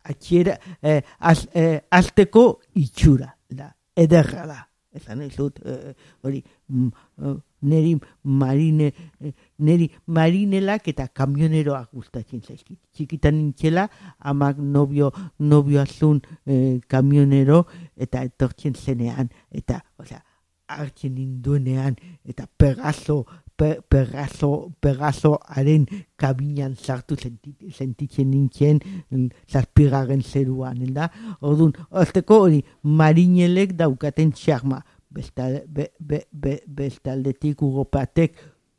atxiera, 0.04 0.60
eh, 0.82 1.02
az, 1.20 1.48
eh, 1.54 1.82
azteko 1.89 2.60
itxura, 2.74 3.38
da, 3.50 3.76
ederra 3.96 4.46
da, 4.46 4.70
ez 4.91 5.36
dut, 5.36 5.60
eh, 5.65 5.94
hori, 6.22 6.44
mm, 6.68 6.88
eh, 7.22 7.36
neri 7.62 8.00
marine, 8.24 8.94
eh, 9.20 9.32
neri 9.58 9.91
marinelak 10.06 10.88
eta 10.88 11.08
kamioneroak 11.08 11.89
gustatzen 11.91 12.41
zaizkit. 12.41 12.80
Txikitan 12.94 13.36
nintzela, 13.36 13.89
amak 14.20 14.58
nobio, 14.58 15.12
nobio 15.39 15.82
azun 15.82 16.22
eh, 16.46 16.80
kamionero, 16.88 17.65
eta 17.96 18.24
etortzen 18.24 18.76
zenean, 18.76 19.30
eta, 19.52 19.84
osea, 19.98 20.24
hartzen 20.67 21.15
ninduenean, 21.15 21.95
eta 22.25 22.47
pegazo, 22.58 23.25
pe, 23.56 23.80
pegazo, 23.89 24.71
pegazoaren 24.82 25.86
kabinan 26.19 26.75
sartu 26.75 27.15
senti, 27.19 27.56
sentitzen 27.71 28.32
nintzen 28.32 28.82
mm, 29.10 29.28
zazpigaren 29.51 30.23
zeruan, 30.23 30.82
da? 30.93 31.10
Orduan, 31.41 31.73
azteko 31.91 32.41
hori, 32.47 32.63
marinelek 32.84 33.75
daukaten 33.80 34.34
txarma, 34.36 34.82
bestal, 35.15 35.62
be, 35.67 35.91
be, 35.99 36.25
be, 36.32 36.60
bestaldetik 36.67 37.62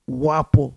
guapo, 0.07 0.73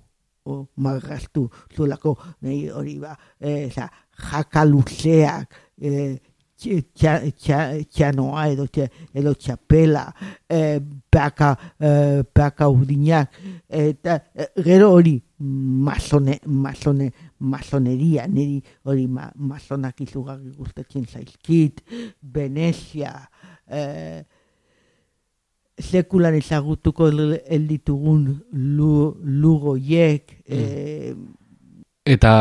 o, 0.46 0.66
marraztu 0.82 1.50
zulako, 1.76 2.16
nahi 2.42 2.70
hori 2.74 2.98
ba, 3.00 3.16
e, 3.40 3.70
za, 3.70 3.90
jaka 4.30 4.64
luzeak, 4.66 5.54
e, 5.78 5.92
txa- 6.18 6.29
txanoa 6.60 8.48
edo, 8.52 8.66
edo 9.14 9.34
txapela, 9.34 10.06
e, 10.50 10.80
peaka, 11.12 11.54
e, 11.80 11.92
peaka 12.24 12.68
urdinak, 12.70 13.38
eta 13.68 14.18
e, 14.36 14.50
gero 14.66 14.92
hori 14.98 15.16
masone, 15.40 16.40
masone, 16.46 17.12
masoneria, 17.40 18.28
niri 18.28 18.60
hori 18.84 19.08
ma, 19.08 19.30
masonak 19.36 20.02
izugarri 20.04 20.52
gustatzen 20.58 21.08
zaizkit, 21.08 21.82
Venezia, 22.22 23.14
e, 23.68 24.24
sekulan 25.80 26.36
ezagutuko 26.36 27.08
el, 27.08 27.40
el 27.48 27.68
ditugun 27.70 28.26
lu, 28.52 29.16
lugoiek, 29.24 30.42
e, 30.46 31.16
Eta 32.10 32.32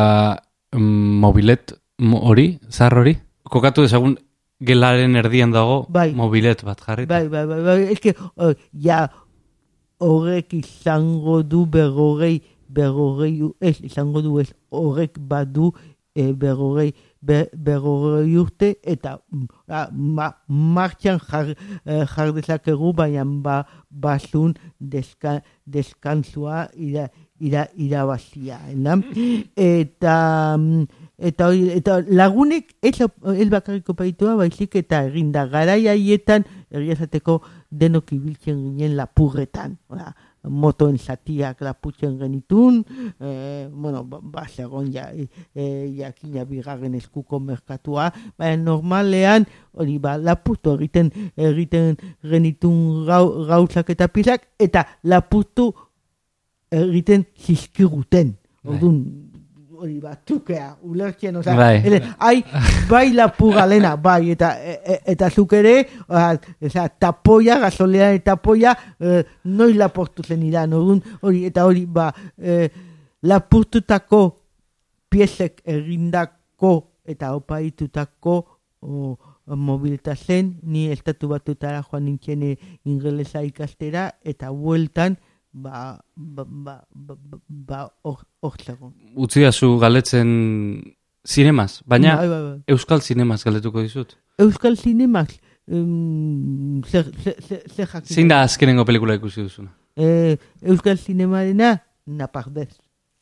mm, 0.73 1.19
mobilet 1.21 1.75
mo- 2.01 2.23
hori, 2.25 2.59
zar 2.73 2.95
hori? 2.97 3.13
Kokatu 3.49 3.85
dezagun 3.87 4.17
gelaren 4.61 5.17
erdian 5.17 5.53
dago 5.55 5.87
Bai. 5.89 6.13
mobilet 6.15 6.65
bat 6.67 6.81
jarri. 6.85 7.07
Bai, 7.07 7.29
bai, 7.29 7.47
bai, 7.47 7.61
bai, 7.63 7.79
eske, 7.95 8.15
oh, 8.37 8.53
ja, 8.73 9.07
horrek 9.99 10.55
izango 10.59 11.43
du 11.43 11.65
berrogei, 11.67 12.41
berrogei, 12.69 13.39
ez, 13.61 13.79
izango 13.87 14.23
du 14.23 14.39
ez, 14.43 14.51
horrek 14.71 15.19
badu 15.19 15.73
e, 16.15 16.33
berrogei, 16.33 16.93
be, 17.21 17.45
berrogei 17.53 18.35
urte, 18.39 18.73
eta 18.83 19.17
mm, 19.31 19.47
ah, 19.71 19.87
ma, 19.93 20.29
martxan 20.49 21.21
jar, 21.23 21.53
eh, 21.85 22.05
jar 22.11 22.33
dezakegu, 22.35 22.93
baina 22.97 23.25
ba, 23.25 23.61
basun 23.91 24.57
deska, 24.79 25.39
deskantzua 25.67 26.67
ira, 26.75 27.09
ira, 27.39 27.69
irabazia. 27.77 28.59
Eta, 29.57 30.57
mm, 30.59 30.98
eta, 31.19 31.51
eta 31.53 31.99
lagunek 32.07 32.77
ez 32.83 33.01
el 33.03 33.51
bakarriko 33.51 33.95
paitua, 33.99 34.37
baizik 34.39 34.79
eta 34.81 35.03
eginda 35.11 35.47
garai 35.51 35.87
haietan, 35.91 36.47
egiazateko 36.71 37.41
denok 37.71 38.15
ibiltzen 38.15 38.63
ginen 38.63 38.97
lapurretan. 38.97 39.77
Ora, 39.91 40.13
motoen 40.49 40.99
zatiak 40.99 41.61
laputzen 41.61 42.19
genitun, 42.19 42.85
eh, 43.21 43.69
bueno, 43.73 44.05
ba, 44.05 44.21
ba 44.23 44.47
ja, 44.47 45.11
e, 45.55 45.95
jakina 45.97 46.45
bigarren 46.45 46.95
eskuko 46.95 47.41
merkatua, 47.41 48.13
baina 48.39 48.63
normalean, 48.63 49.47
hori 49.73 49.99
ba, 49.99 50.17
laputu 50.17 50.77
egiten, 50.77 51.11
egiten 51.37 51.97
genitun 52.23 53.05
gau, 53.07 53.47
gauzak 53.47 53.91
eta 53.91 54.09
pisak, 54.09 54.49
eta 54.59 54.87
laputu 55.03 55.73
egiten 56.71 57.27
zizkiguten. 57.37 58.37
Bai. 58.63 58.75
Orduan, 58.75 59.28
hori 59.79 59.99
ba, 60.03 60.17
tukea, 60.17 60.73
ulertzen, 60.83 61.37
oza, 61.37 61.55
Bai. 61.57 61.83
ele, 61.87 62.01
ai, 62.19 62.43
bai 62.91 63.13
lapurra 63.15 63.67
lena, 63.67 63.95
bai, 63.97 64.33
eta, 64.35 64.51
e, 64.59 64.75
e, 64.83 64.99
eta 65.15 65.31
zuk 65.31 65.55
ere, 65.59 65.77
oza, 66.09 66.89
tapoia, 66.99 67.59
gasolea 67.63 68.11
eta 68.17 68.35
tapoia, 68.35 68.75
eh, 68.99 69.23
noiz 69.45 69.77
lapurtu 69.79 70.27
zen 70.27 70.43
iran, 70.47 70.75
orduan, 70.75 71.03
hori, 71.23 71.45
eta 71.49 71.65
hori, 71.69 71.87
ba, 71.87 72.11
eh, 72.39 72.69
lapurtutako 73.23 74.23
piezek 75.09 75.63
egindako 75.65 76.75
eta 77.09 77.33
opaitutako 77.37 78.37
o, 78.81 79.17
mobilitazen, 79.57 80.59
ni 80.63 80.89
estatu 80.93 81.31
batutara 81.31 81.81
joan 81.87 82.05
nintzen 82.05 82.43
eh, 82.45 82.57
ingelesa 82.85 83.43
ikastera, 83.47 84.11
eta 84.23 84.51
bueltan, 84.53 85.17
ba, 85.53 85.99
ba, 86.17 86.45
ba, 86.45 86.77
ba, 86.95 87.15
ba, 87.17 87.39
ba, 87.49 87.81
hor, 88.05 88.23
hor 88.41 88.57
zegoen. 88.65 88.93
Utzi 89.17 89.43
dazu 89.43 89.79
galetzen 89.81 90.31
zinemaz, 91.29 91.83
baina 91.87 92.17
Bai, 92.17 92.29
bai, 92.29 92.41
bai. 92.43 92.59
euskal 92.75 93.01
zinemaz 93.03 93.43
galetuko 93.45 93.83
dizut. 93.85 94.17
Euskal 94.39 94.77
Zinemak, 94.79 95.33
um, 95.67 96.81
zer, 96.87 97.09
zer, 97.25 97.35
zer, 97.43 97.63
zer 97.75 97.87
jakin? 97.91 98.15
Zein 98.15 98.29
da 98.31 98.43
azkenengo 98.47 98.85
pelikula 98.87 99.17
ikusi 99.19 99.43
duzuna? 99.43 99.73
Eh, 99.99 100.37
Euskal 100.63 100.97
Zinemarena, 100.97 101.73
napardez. 102.07 102.77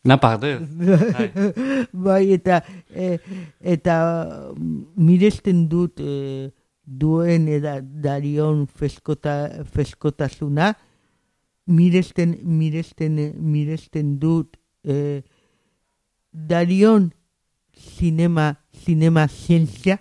Napardez. 0.05 0.61
Bai. 0.61 1.31
bai, 2.07 2.21
eta, 2.37 2.61
eh, 2.93 3.17
eta 3.65 3.97
mm, 4.53 4.83
miresten 5.09 5.65
dut 5.73 6.05
eh, 6.05 6.51
duen 6.85 7.49
eda 7.49 7.79
darion 7.81 8.67
feskota, 8.69 9.65
feskotasuna, 9.73 10.75
miresten, 11.67 12.37
miresten, 12.43 13.19
miresten 13.39 14.19
dut 14.19 14.57
eh, 14.85 15.23
darion 16.33 17.11
zinema, 17.77 18.55
zinema 18.85 19.27
zientzia, 19.29 19.99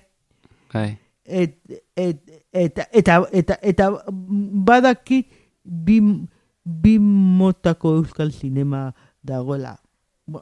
Bai. 0.73 0.97
et, 1.25 1.57
et, 1.95 2.21
eta, 2.53 2.85
eta, 2.91 3.17
eta, 3.31 3.57
eta 3.61 3.89
badakit 4.67 5.31
bi, 5.63 5.99
bi 6.63 6.97
motako 6.99 7.97
euskal 8.01 8.31
zinema 8.31 8.91
dagoela. 9.23 9.75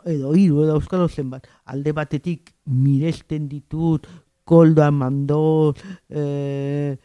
Edo 0.07 0.31
hiru 0.35 0.63
edo 0.63 0.77
euskal 0.79 1.09
zenbat. 1.09 1.47
Alde 1.65 1.91
batetik 1.91 2.53
miresten 2.65 3.49
ditut 3.51 4.07
Koldo 4.43 4.83
Amandor, 4.83 5.75
eh, 6.09 6.19
eh, 6.19 6.97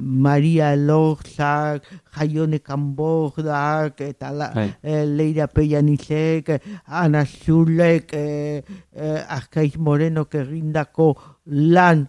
Maria 0.00 0.76
Lorzak, 0.76 1.82
Jaione 2.16 2.58
Kanbordak, 2.60 4.00
eta 4.00 4.30
la, 4.30 4.50
Bai. 4.54 4.68
eh, 4.82 5.04
Leira 5.06 5.46
Peianizek, 5.48 6.50
Ana 6.86 7.24
Zulek, 7.24 8.12
eh, 8.12 8.62
eh, 8.92 9.22
Arkaiz 9.28 9.76
Morenok 9.78 10.34
egindako 10.34 11.14
lan 11.46 12.06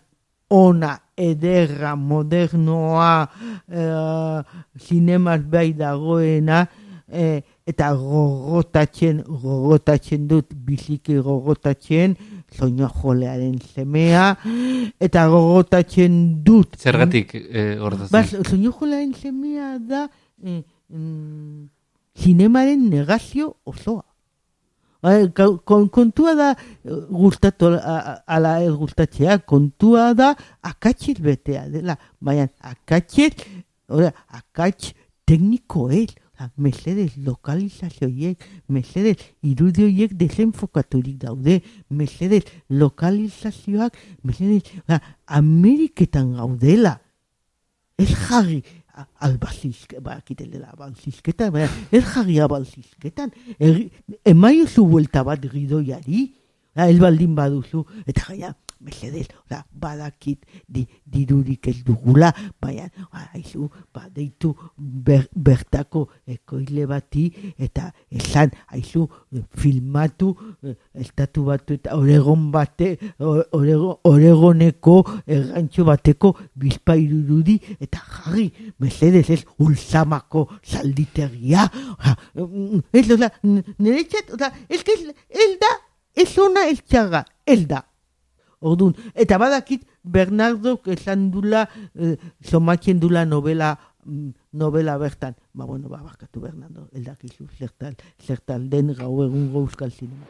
ona, 0.50 0.98
ederra, 1.18 1.96
modernoa, 1.96 3.30
eh, 3.72 4.44
zinemaz 4.80 5.42
bai 5.42 5.74
dagoena, 5.74 6.68
eh, 7.10 7.42
eta 7.66 7.94
gogotatzen, 7.96 9.24
gogotatzen 9.28 10.28
dut, 10.28 10.54
biziki 10.54 11.18
gogotatzen, 11.24 12.16
soño 12.52 12.88
jolearen 12.90 13.60
semea, 13.62 14.38
eta 15.00 15.28
gogotatzen 15.28 16.44
dut. 16.44 16.78
Zergatik 16.80 17.36
eh, 17.36 17.78
gordatzen? 17.80 18.12
Ba, 18.12 18.24
soño 18.48 18.72
jolearen 18.72 19.14
semea 19.16 19.78
da 19.80 20.08
eh, 20.44 20.64
mm, 20.90 21.66
zinemaren 22.18 22.90
negazio 22.90 23.58
osoa. 23.64 24.06
Eh, 25.04 25.28
kon, 25.34 25.90
kontua 25.94 26.34
da 26.36 26.52
eh, 26.52 26.92
gustatu 27.10 27.70
ala 27.78 28.54
ez 28.66 28.74
gustatzea, 28.74 29.38
kontua 29.46 30.14
da 30.18 30.34
akatxez 30.66 31.20
betea 31.22 31.68
dela, 31.70 31.98
baina 32.20 32.48
akatxez, 32.66 33.34
ora, 33.94 34.10
akatx 34.40 34.96
tekniko 35.28 35.90
ez, 35.94 36.10
Oza, 36.38 36.52
mesedez 36.58 37.18
lokalizazioiek, 37.18 38.38
mesedez 38.70 39.16
irudioiek 39.44 40.12
desenfokaturik 40.14 41.18
daude, 41.24 41.62
mesedez 41.90 42.44
lokalizazioak, 42.70 43.98
mesedez, 44.24 44.62
oza, 44.86 45.00
Ameriketan 45.26 46.36
gaudela, 46.38 47.00
ez 47.98 48.12
jarri 48.14 48.62
albazizke, 49.20 50.00
ba, 50.00 50.20
kitelela 50.22 50.70
albazizketan, 50.76 51.52
baina 51.54 51.70
ez 51.92 52.04
jarri 52.06 52.40
albazizketan, 52.40 53.34
Erri- 53.60 53.90
emaiozu 54.26 54.86
buelta 54.86 55.24
bat 55.26 55.42
gidoiari, 55.42 56.28
da, 56.76 56.86
el 56.90 57.00
baldin 57.02 57.34
baduzu, 57.38 57.82
eta 58.06 58.30
gaina, 58.30 58.54
mesedez, 58.82 59.28
oza, 59.46 59.64
badakit 59.72 60.46
di, 60.68 60.86
dirurik 61.06 61.68
ez 61.68 61.84
dugula, 61.86 62.32
baina, 62.62 62.90
haizu, 63.34 63.70
ba, 63.94 64.06
deitu 64.14 64.54
ber, 64.78 65.28
bertako 65.36 66.08
ekoile 66.28 66.86
bati, 66.90 67.28
eta 67.58 67.92
esan, 68.12 68.52
haizu, 68.74 69.08
filmatu, 69.58 70.34
estatu 70.94 71.44
batu 71.48 71.74
eta 71.78 71.98
oregon 71.98 72.50
bate, 72.52 72.94
orego, 73.52 74.00
oregoneko 74.08 74.98
errantxo 75.26 75.86
bateko 75.88 76.34
bizpairu 76.56 77.22
irudi, 77.24 77.58
eta 77.80 78.02
jarri, 78.08 78.50
mesedez 78.80 79.30
ez, 79.34 79.42
ulsamako 79.60 80.48
zalditegia, 80.64 81.68
mm, 82.36 82.80
ez, 82.94 83.06
oza, 83.12 83.32
n- 83.44 83.64
nire 83.80 84.04
txat, 84.08 84.34
oza, 84.38 84.52
ez, 84.70 84.82
ez, 84.82 85.12
ez 85.30 85.52
da, 85.62 85.74
ez 86.18 86.32
ona 86.42 86.68
ez 86.70 86.80
txarra, 86.82 87.24
ez 87.46 87.62
da. 87.70 87.84
Orduan, 88.60 88.96
eta 89.14 89.38
badakit 89.38 89.86
Bernardok 90.04 90.88
esan 90.90 91.30
dula, 91.32 91.68
eh, 91.94 92.16
somatzen 92.42 93.00
dula 93.00 93.26
novela, 93.26 93.78
mm, 94.06 94.30
novela 94.54 94.98
bertan. 94.98 95.36
Ba, 95.54 95.66
bueno, 95.66 95.90
ba, 95.90 96.02
bakatu 96.02 96.42
Bernardo, 96.42 96.90
eldakizu, 96.94 97.48
zertal, 97.58 97.96
zertal 98.20 98.70
den 98.70 98.94
gau 98.96 99.24
egungo 99.24 99.62
euskal 99.62 99.92
zinema. 99.92 100.26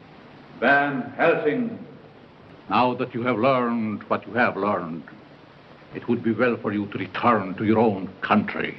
Van 0.60 1.12
Helsing, 1.16 1.78
now 2.68 2.94
that 2.94 3.14
you 3.14 3.22
have 3.22 3.38
learned 3.38 4.02
what 4.10 4.26
you 4.26 4.34
have 4.34 4.56
learned, 4.56 5.04
it 5.94 6.06
would 6.08 6.22
be 6.22 6.32
well 6.32 6.56
for 6.56 6.72
you 6.72 6.86
to 6.86 6.98
return 6.98 7.54
to 7.54 7.64
your 7.64 7.78
own 7.78 8.08
country. 8.20 8.76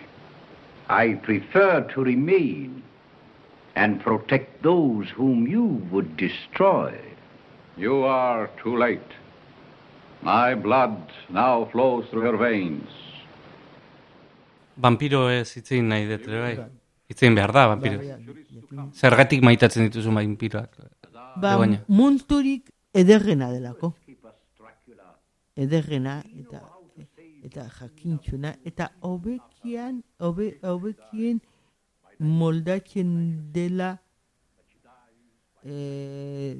I 0.89 1.15
prefer 1.15 1.81
to 1.93 2.03
remain 2.03 2.83
and 3.75 3.99
protect 4.01 4.61
those 4.61 5.09
whom 5.09 5.47
you 5.47 5.63
would 5.91 6.17
destroy. 6.17 6.99
You 7.77 8.03
are 8.03 8.49
too 8.61 8.77
late. 8.77 9.13
My 10.21 10.53
blood 10.55 10.97
now 11.29 11.65
flows 11.71 12.05
through 12.09 12.25
your 12.25 12.37
veins. 12.37 12.89
Vampiro 14.75 15.29
ez 15.29 15.51
hitzein 15.55 15.87
nahi 15.91 16.07
dut, 16.09 16.27
ere 16.27 16.41
bai. 16.41 16.67
Hitzein 17.09 17.35
behar 17.35 17.51
da, 17.55 17.67
vampiro. 17.71 17.99
Ba, 18.69 18.87
Zergatik 18.93 19.41
maitatzen 19.43 19.87
dituzu 19.87 20.11
vampiroak. 20.11 20.75
ba, 21.13 21.25
Begoña. 21.41 21.83
monturik 21.87 22.69
ederrena 22.93 23.51
delako. 23.51 23.93
Ederrena 25.55 26.21
eta 26.39 26.61
eta 27.43 27.63
jakintxuna 27.69 28.53
eta 28.65 28.91
hobekian 28.99 30.03
hobe, 30.19 30.59
hobekien 30.61 31.39
moldatzen 32.19 33.51
dela 33.53 33.97
eh, 35.63 36.57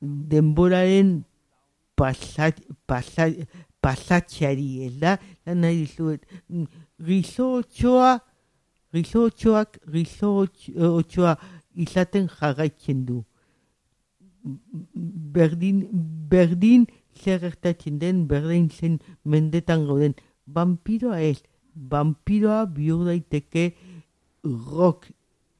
denboraren 0.00 1.24
pasat, 2.02 2.58
pasat, 2.90 3.46
pasatxari, 3.82 4.68
ez 4.88 4.94
da? 4.98 5.16
Da 5.46 5.54
nahi 5.54 5.84
dizuet, 5.84 6.26
mm, 6.50 6.66
gizotxoa, 7.06 8.16
gizotxoak, 8.94 9.78
gizotxoa 9.94 11.36
izaten 11.86 12.26
jarraitzen 12.38 13.06
du. 13.06 13.24
berdin, 15.34 15.84
berdin 16.30 16.86
zer 17.14 17.38
gertatzen 17.38 18.00
den, 18.00 18.24
berdin 18.26 18.68
zen 18.70 18.98
mendetan 19.24 19.84
gauden. 19.86 20.16
Vampiroa 20.46 21.20
ez, 21.22 21.44
vampiroa 21.74 22.64
bihur 22.66 23.04
daiteke 23.06 23.68
rock 24.42 25.06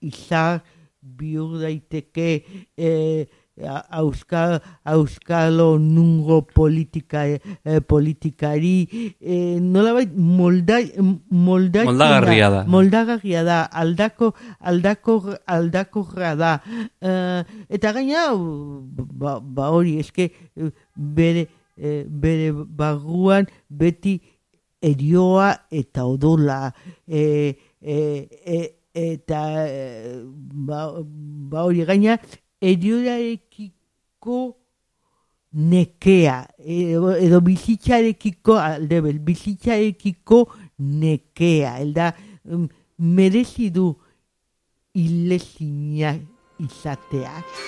izar, 0.01 0.64
bihur 1.03 1.61
daiteke 1.62 2.28
eh, 2.76 3.26
auskalo 3.64 5.78
nungo 5.78 6.42
politika, 6.42 7.24
eh, 7.26 7.80
politikari, 7.80 8.88
eh, 9.20 9.58
nolabait 9.60 10.10
molda, 10.16 10.78
molda, 11.30 11.84
Moldagarria 11.84 12.50
da. 12.50 12.64
moldagarria 12.66 13.44
da, 13.44 13.62
aldako, 13.72 14.32
aldako, 14.60 15.34
aldakorra 15.46 16.34
da. 16.36 16.60
Eh, 17.00 17.44
eta 17.68 17.92
gaina, 17.92 18.28
ba, 18.34 19.40
ba 19.40 19.70
hori, 19.70 19.98
eske 19.98 20.30
bere, 20.96 21.46
eh, 21.76 22.04
bere 22.06 22.52
barruan 22.52 23.46
beti 23.68 24.20
erioa 24.82 25.54
eta 25.70 26.04
odola, 26.04 26.72
eh, 27.06 27.54
eh, 27.80 28.28
eh, 28.44 28.70
eta 28.92 29.40
ba, 30.68 30.80
ba 31.52 31.62
hori 31.64 31.84
gaina, 31.88 32.18
erioarekiko 32.62 34.40
nekea, 35.52 36.36
edo, 36.64 37.12
edo 37.18 37.40
bizitzarekiko, 37.44 38.56
aldebel, 38.56 39.18
bizitzarekiko 39.26 40.46
nekea, 40.78 41.76
elda, 41.84 42.12
mm, 42.48 42.68
merezi 42.98 43.70
du 43.74 43.90
ilezina 44.94 46.16
izateak. 46.62 47.58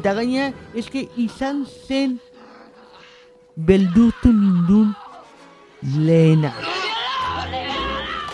Eta 0.00 0.14
gaina, 0.16 0.46
eske 0.72 1.02
izan 1.20 1.58
zen 1.68 2.14
beldurtu 3.68 4.30
nindun 4.32 4.94
lehena. 6.06 6.54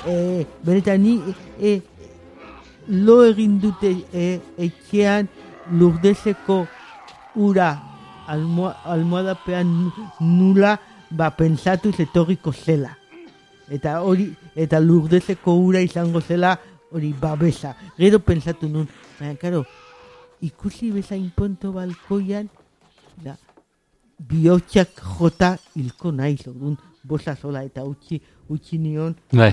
E, 0.07 0.45
benetan 0.63 1.01
ni 1.03 1.17
e, 1.59 1.73
lo 3.03 3.17
egin 3.27 3.57
dute 3.65 3.91
e, 4.15 4.27
etxean 4.69 5.27
lurdezeko 5.81 6.61
ura 7.49 7.73
almo, 8.31 8.71
almohadapean 8.87 9.73
nula 10.21 10.77
ba 11.11 11.33
pentsatu 11.35 11.91
etorriko 12.07 12.53
zela. 12.55 12.93
Eta 13.67 13.97
hori, 14.07 14.29
eta 14.55 14.79
lurdezeko 14.79 15.57
ura 15.65 15.83
izango 15.83 16.23
zela 16.23 16.55
hori 16.93 17.11
babesa. 17.11 17.75
Gero 17.99 18.23
pentsatu 18.23 18.71
nun, 18.71 18.87
baina, 19.19 19.35
karo, 19.43 19.65
ikusi 20.47 20.93
bezain 20.95 21.29
ponto 21.37 21.73
balkoian, 21.75 22.49
da, 23.25 23.37
bihotxak 24.29 25.01
jota 25.19 25.57
hilko 25.75 26.13
naiz, 26.13 26.47
orduan 26.49 26.77
bosa 27.07 27.37
sola 27.37 27.63
eta 27.67 27.85
utzi, 27.87 28.21
utzi 28.51 28.79
nion 28.79 29.15
Bai. 29.33 29.53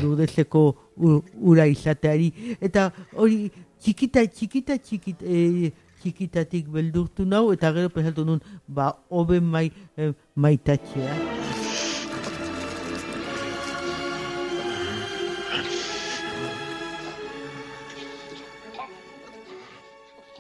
ura 1.42 1.68
izateari. 1.70 2.32
Eta 2.62 2.90
hori 3.14 3.52
txikita, 3.82 4.26
txikita, 4.28 4.78
txikita, 4.78 5.26
e, 5.26 5.72
txikitatik 6.02 6.72
beldurtu 6.72 7.26
nau, 7.26 7.46
eta 7.56 7.72
gero 7.76 7.92
pensatu 7.94 8.26
nun, 8.28 8.42
ba, 8.68 8.92
hobe 9.10 9.40
mai, 9.40 9.70
e, 9.98 10.12
maitatzea. 10.36 11.63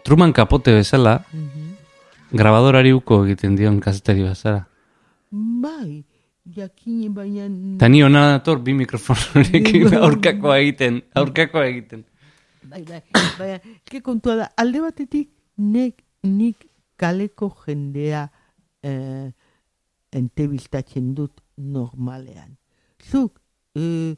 Truman 0.03 0.33
kapote 0.33 0.71
bezala, 0.75 1.23
Mhm. 1.33 1.75
grabadorari 2.33 2.91
uko 2.93 3.25
egiten 3.25 3.55
dion 3.55 3.79
kazetari 3.79 4.23
bazara. 4.23 4.65
Bai, 5.31 6.03
jakin 6.45 7.13
baina... 7.13 7.45
Eta 7.77 7.87
ni 7.89 8.01
hona 8.03 8.37
dator 8.37 8.59
bi 8.59 8.73
mikrofonorekin 8.73 9.87
Bai. 9.91 9.99
aurkakoa 9.99 10.57
egiten, 10.59 11.01
aurkakoa 11.15 11.65
egiten. 11.67 12.03
Bai, 12.69 12.83
bai, 12.83 13.01
baina, 13.39 13.59
eske 13.85 14.01
kontua 14.01 14.35
da, 14.35 14.49
alde 14.57 14.81
batetik 14.81 15.29
nek, 15.57 16.03
nik 16.23 16.67
kaleko 16.97 17.49
jendea 17.65 18.27
eh, 18.83 19.31
entebistatzen 20.11 21.13
dut 21.15 21.39
normalean. 21.57 22.57
Zuk, 23.09 23.39
eh, 23.75 24.15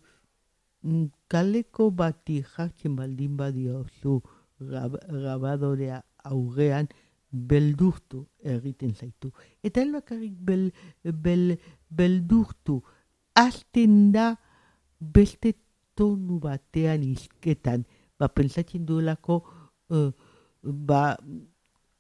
kaleko 1.27 1.89
bati 1.91 2.41
jartzen 2.43 2.95
baldin 2.95 3.37
badiozu 3.37 4.19
gab, 4.59 4.97
gabadorea 5.09 6.03
aurrean, 6.23 6.87
beldurtu 7.31 8.25
egiten 8.39 8.93
zaitu. 8.95 9.31
Eta 9.63 9.81
ez 9.81 9.91
bakarrik 9.91 10.35
bel, 10.39 10.69
bel, 11.03 11.57
beldurtu, 11.89 12.81
azten 13.35 14.11
da 14.15 14.35
beste 14.99 15.53
tonu 15.95 16.39
batean 16.39 17.03
izketan, 17.03 17.83
ba, 18.19 18.29
pentsatzen 18.31 18.85
duelako, 18.87 19.41
eh, 19.91 20.11
ba, 20.63 21.17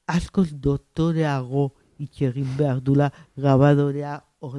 askoz 0.07 0.53
doktoreago 0.53 1.73
itxegin 1.99 2.47
behar 2.57 2.81
dula 2.81 3.11
gabadorea 3.35 4.23
hor 4.39 4.57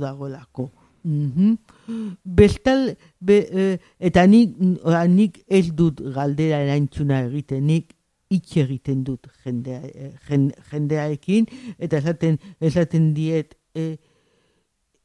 dago- 0.00 0.70
dagoelako. 1.08 1.58
Mhm. 1.88 2.16
Bestal, 2.24 2.96
be, 3.20 3.48
eh, 3.50 3.78
eta 3.98 4.26
nik, 4.26 4.56
oda, 4.84 5.06
nik 5.06 5.44
ez 5.48 5.70
dut 5.74 6.00
galdera 6.14 6.60
erantzuna 6.62 7.22
egiten, 7.26 7.66
nik 7.66 7.94
hitz 8.30 8.56
egiten 8.56 9.04
dut 9.04 9.26
jendea, 9.44 9.80
eh, 9.84 10.12
jen- 10.28 10.52
jendearekin, 10.70 11.46
eta 11.78 11.96
esaten, 11.98 12.38
esaten 12.60 13.14
diet, 13.14 13.56
eh, 13.74 13.96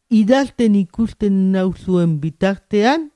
idazten 0.09 0.75
ikusten 0.75 1.51
nauzuen 1.51 2.19
bitartean, 2.19 3.11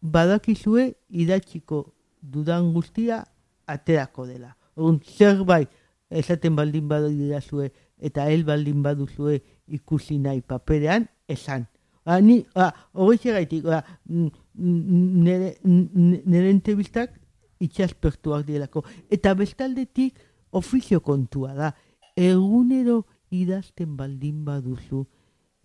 badakizue 0.00 0.94
idatziko 1.08 1.94
dudan 2.20 2.72
guztia 2.74 3.24
aterako 3.66 4.26
dela. 4.26 4.56
Orduan 4.76 5.00
zerbait 5.00 5.70
esaten 6.10 6.54
baldin 6.56 6.88
badidazue 6.88 7.72
eta 7.98 8.30
el 8.30 8.44
baldin 8.44 8.82
baduzue 8.82 9.42
ikusi 9.66 10.18
nahi 10.18 10.42
paperean, 10.42 11.08
esan. 11.28 11.66
Ba, 12.06 12.20
ni, 12.22 12.44
ba, 12.54 12.68
hori 12.94 13.18
gaitik, 13.18 13.64
ba, 13.66 13.80
mm, 14.08 14.28
mm, 14.54 15.22
nire, 15.24 15.48
n- 15.66 16.20
nire 16.24 16.50
entrevistak 16.54 17.16
itxaspertuak 17.60 18.44
direlako. 18.46 18.84
Eta 19.10 19.34
bestaldetik 19.34 20.14
ofizio 20.52 21.00
kontua 21.00 21.54
da. 21.54 21.72
Egunero 22.16 23.02
idazten 23.34 23.96
baldin 23.98 24.44
baduzu, 24.46 25.02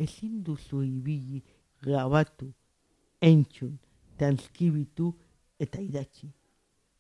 ezin 0.02 0.42
duzu 0.44 0.82
ibili, 0.84 1.44
grabatu, 1.84 2.50
entzun, 3.22 3.78
transkribitu 4.18 5.14
eta 5.62 5.80
idatzi. 5.82 6.28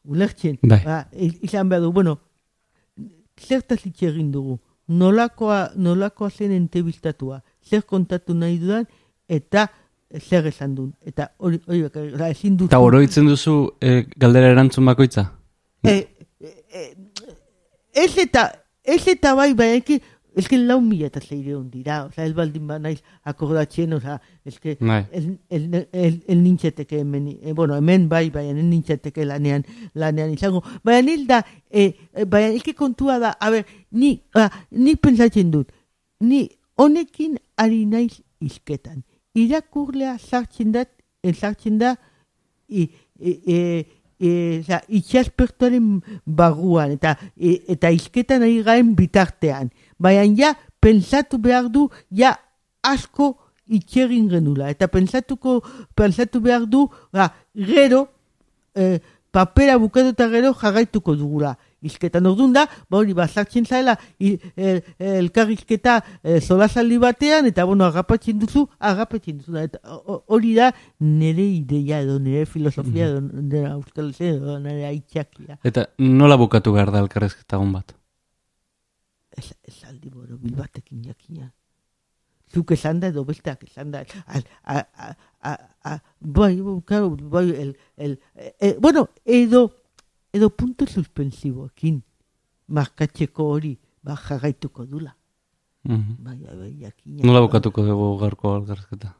Ulertzen, 0.05 0.57
Bai. 0.61 0.79
ba, 0.85 1.03
izan 1.41 1.69
behar 1.69 1.81
du, 1.83 1.91
bueno, 1.93 2.19
zertaz 3.41 3.81
hitz 3.85 4.01
egin 4.05 4.31
dugu, 4.33 4.59
nolakoa, 4.87 5.71
nolakoa 5.75 6.29
zen 6.29 6.51
entrevistatua, 6.55 7.41
zer 7.65 7.83
kontatu 7.89 8.33
nahi 8.37 8.57
dudan, 8.61 8.85
eta 9.31 9.67
zer 10.19 10.47
esan 10.49 10.75
duen. 10.75 10.93
Eta 11.07 11.29
hori, 11.39 11.61
hori 11.67 11.85
ezin 12.29 12.57
duzu... 12.57 12.69
Eta 12.71 12.81
oroitzen 12.83 13.29
duzu 13.29 13.55
eh, 13.79 14.03
galdera 14.19 14.51
erantzun 14.51 14.89
bakoitza? 14.89 15.29
Eh, 15.87 16.01
eh, 16.41 16.89
ez 17.93 18.11
eta, 18.19 18.49
ez 18.83 19.01
eta 19.07 19.33
bai, 19.37 19.53
bai, 19.57 19.69
eki, 19.79 20.01
ez 20.35 20.47
que 20.47 20.57
lau 20.57 20.79
mila 20.81 21.07
eta 21.07 21.19
zeireun 21.21 21.69
dira, 21.71 22.05
oza, 22.05 22.23
ez 22.25 22.33
baldin 22.35 22.67
ba 22.67 22.77
naiz 22.79 23.01
akordatzen, 23.27 23.93
oza, 23.97 24.19
ez 24.45 24.59
que, 24.59 24.77
Bai. 24.79 25.05
el, 25.11 25.39
el, 25.49 25.87
el, 25.91 26.23
el 26.27 26.43
nintzeteke 26.43 27.01
hemen, 27.01 27.27
eh, 27.41 27.53
bueno, 27.53 27.75
hemen 27.75 28.07
bai, 28.09 28.29
baina 28.29 28.57
el 28.59 28.69
nintzeteke 28.69 29.25
lanean, 29.25 29.65
lanean 29.93 30.31
izango, 30.31 30.63
baina 30.83 31.01
nil 31.09 31.27
da, 31.27 31.43
eh, 31.69 31.93
baina 32.27 32.55
eki 32.55 32.73
kontua 32.79 33.19
da, 33.19 33.35
a 33.39 33.49
ber, 33.49 33.65
ni, 33.91 34.21
ah, 34.35 34.49
ni 34.71 34.95
pentsatzen 34.95 35.51
dut, 35.51 35.71
ni 36.19 36.47
honekin 36.79 37.37
ari 37.57 37.85
naiz 37.85 38.21
izketan, 38.39 39.03
irakurlea 39.35 40.17
sartzen 40.19 40.75
eh, 40.75 41.33
sartzen 41.33 41.77
da, 41.79 41.95
i, 42.69 42.89
e, 43.19 43.31
e, 43.31 43.57
e, 44.19 44.61
za, 44.67 44.81
itxaspertuaren 44.87 46.01
barruan, 46.25 46.95
eta, 46.97 47.15
e, 47.37 47.59
eta 47.75 47.91
izketan 47.93 48.45
ari 48.45 48.61
garen 48.65 48.93
bitartean. 48.95 49.71
Baina 49.99 50.25
ja, 50.37 50.53
pentsatu 50.81 51.39
behar 51.41 51.69
du, 51.69 51.87
ja, 52.09 52.35
asko 52.83 53.35
itxegin 53.71 54.27
genula. 54.29 54.69
Eta 54.73 54.89
pentsatuko, 54.91 55.59
pentsatu 55.95 56.41
behar 56.43 56.67
du, 56.69 56.87
ba, 57.13 57.31
gero, 57.55 58.07
e, 58.75 58.99
papera 59.31 59.77
bukatu 59.79 60.13
gero 60.31 60.53
jarraituko 60.53 61.15
dugula. 61.15 61.55
Izketan 61.81 62.25
ordun 62.29 62.53
da, 62.53 62.67
ba 62.89 62.97
hori 62.99 63.13
bazartzen 63.17 63.65
zaela 63.65 63.95
i- 64.19 64.37
el- 64.55 64.83
elkarrizketa 64.99 65.95
e, 66.23 66.39
solasaldi 66.41 66.97
batean, 67.01 67.45
eta 67.49 67.63
bueno, 67.65 67.85
agapatzen 67.85 68.37
duzu, 68.39 68.67
agapatzen 68.79 69.37
duzu 69.39 69.51
da, 69.55 69.63
eta 69.63 69.79
ho- 69.89 70.03
ho- 70.05 70.23
hori 70.27 70.53
da 70.55 70.71
nire 70.99 71.41
ideia 71.41 72.01
edo 72.01 72.19
nire 72.19 72.45
filosofia 72.45 73.07
edo 73.07 73.21
nire 73.21 73.63
euskal 73.71 74.13
zen 74.13 74.35
edo 74.35 74.59
nire 74.59 74.85
aitzakia. 74.91 75.57
Eta 75.63 75.87
nola 75.97 76.37
bukatu 76.37 76.73
behar 76.73 76.91
da 76.91 76.99
elkarrezketa 76.99 77.57
on 77.57 77.73
bat? 77.73 77.95
Ez, 79.37 79.49
esaldi 79.63 80.09
borobil 80.11 80.53
batekin 80.55 81.01
jakina. 81.07 81.51
Zuk 82.53 82.71
esan 82.75 82.99
da 82.99 83.07
edo 83.07 83.23
besteak 83.25 83.63
esan 83.63 83.91
da. 83.93 84.03
Al, 84.27 84.43
a, 84.63 84.81
a, 84.99 85.13
a, 85.41 85.53
a, 85.87 85.97
bai, 86.19 86.57
claro, 86.85 87.15
bai, 87.15 87.49
el, 87.49 87.77
el, 87.97 88.19
e, 88.35 88.53
e, 88.59 88.75
bueno, 88.77 89.07
edo, 89.25 89.71
edo 90.33 90.49
punto 90.49 90.85
suspensiboekin 90.85 92.01
markatzeko 92.67 93.47
hori, 93.53 93.77
ba, 94.03 94.15
jarraituko 94.15 94.85
dula. 94.85 95.15
Mhm. 95.83 96.15
Bai, 96.19 96.37
bai, 96.37 96.57
bai, 96.57 96.73
jakina. 96.79 97.25
Nola 97.25 97.41
bukatuko 97.41 97.83
dugu 97.85 98.17
gaurko 98.21 98.55
elkarrezketa? 98.59 99.15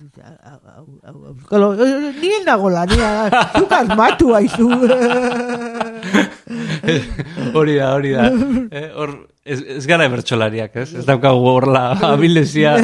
Euskalo, 0.00 1.74
ni 1.76 2.30
ez 2.32 2.44
nago 2.46 2.70
lania, 2.72 3.08
zuk 3.58 3.72
asmatu 3.72 4.32
haizu. 4.32 4.68
hori 7.52 7.76
da, 7.80 7.90
hori 7.92 8.14
da. 8.14 8.28
Eh, 8.72 8.86
hor, 8.96 9.12
ez, 9.44 9.60
ez 9.76 9.84
gara 9.90 10.08
bertsolariak, 10.08 10.78
ez? 10.82 10.94
Ez 11.02 11.04
daukagu 11.08 11.44
horla 11.52 11.82
abilezia, 12.08 12.76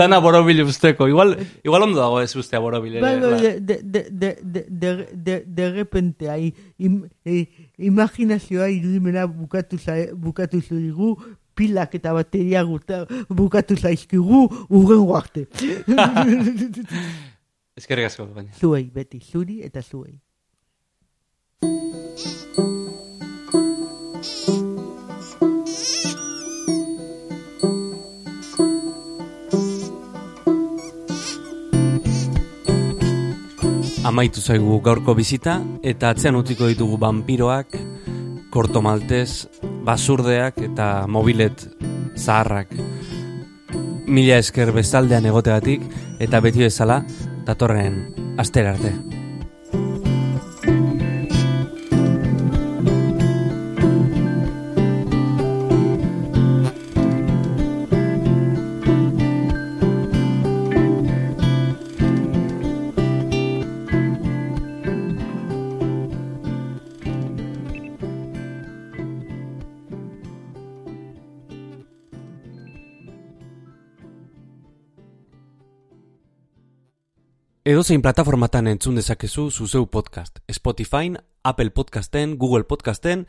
dana 0.00 0.20
borobil 0.24 0.64
usteko. 0.64 1.08
Igual, 1.12 1.36
igual 1.64 1.84
ondo 1.88 2.00
dago 2.00 2.22
ez 2.24 2.32
ustea 2.36 2.62
borobil. 2.64 3.00
Bai, 3.04 3.18
bai, 3.20 3.40
de, 3.40 3.52
de, 3.60 3.78
de, 3.82 4.04
de, 4.10 4.32
de, 4.70 4.94
de, 5.12 5.36
de, 5.46 5.70
repente, 5.76 6.30
ai, 6.32 6.54
im, 6.78 7.02
eh, 7.24 7.44
imaginazioa 7.76 8.70
irudimena 8.72 9.26
bukatu, 9.26 9.78
za, 9.78 9.98
bukatu 10.16 10.62
zurigu, 10.64 11.18
pilak 11.60 11.94
eta 12.00 12.14
bateria 12.16 12.64
guta, 12.64 13.04
bukatu 13.28 13.76
zaizkigu, 13.76 14.46
urren 14.80 15.04
arte. 15.20 15.46
Eskerrik 17.80 18.08
asko, 18.10 18.26
baina. 18.34 18.52
zuei, 18.56 18.88
beti, 18.94 19.20
zuri 19.20 19.60
eta 19.64 19.84
zuei. 19.84 20.16
Amaitu 34.10 34.40
zaigu 34.42 34.80
gaurko 34.82 35.14
bizita 35.14 35.60
eta 35.86 36.10
atzean 36.10 36.34
utziko 36.40 36.66
ditugu 36.72 36.96
vampiroak, 36.98 37.76
korto 38.50 38.82
maltez, 38.82 39.46
basurdeak 39.84 40.58
eta 40.70 41.06
mobilet 41.08 41.66
zaharrak. 42.16 42.74
Mila 44.10 44.40
esker 44.42 44.72
bestaldean 44.74 45.26
egotegatik 45.30 45.86
eta 46.20 46.40
beti 46.40 46.66
bezala 46.66 47.02
datorren 47.46 48.02
astera 48.38 48.74
arte. 48.76 49.09
Edozein 77.70 78.02
plataformatan 78.02 78.66
entzun 78.66 78.96
dezakezu 78.98 79.44
zuzeu 79.50 79.84
podcast. 79.86 80.40
Spotify, 80.50 81.12
Apple 81.44 81.70
Podcasten, 81.70 82.32
Google 82.36 82.64
Podcasten 82.64 83.28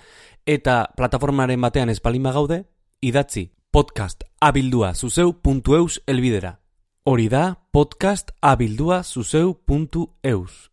eta 0.49 0.87
plataformaren 0.97 1.61
batean 1.61 1.91
espalima 1.93 2.31
gaude, 2.33 2.63
idatzi 3.01 3.51
podcast 3.69 4.23
abildua 4.39 4.95
zuzeu.eus 4.95 5.99
elbidera. 6.07 6.55
Hori 7.03 7.29
da 7.29 7.59
podcast 7.71 8.31
abildua 8.41 9.03
zuzeu.eus. 9.03 10.71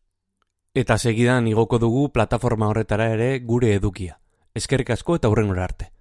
Eta 0.72 0.96
segidan 0.96 1.46
igoko 1.46 1.78
dugu 1.78 2.08
plataforma 2.08 2.72
horretara 2.72 3.12
ere 3.12 3.38
gure 3.40 3.74
edukia. 3.74 4.16
Eskerrik 4.54 4.96
asko 4.96 5.20
eta 5.20 5.28
hurrengora 5.28 5.68
arte. 5.68 5.92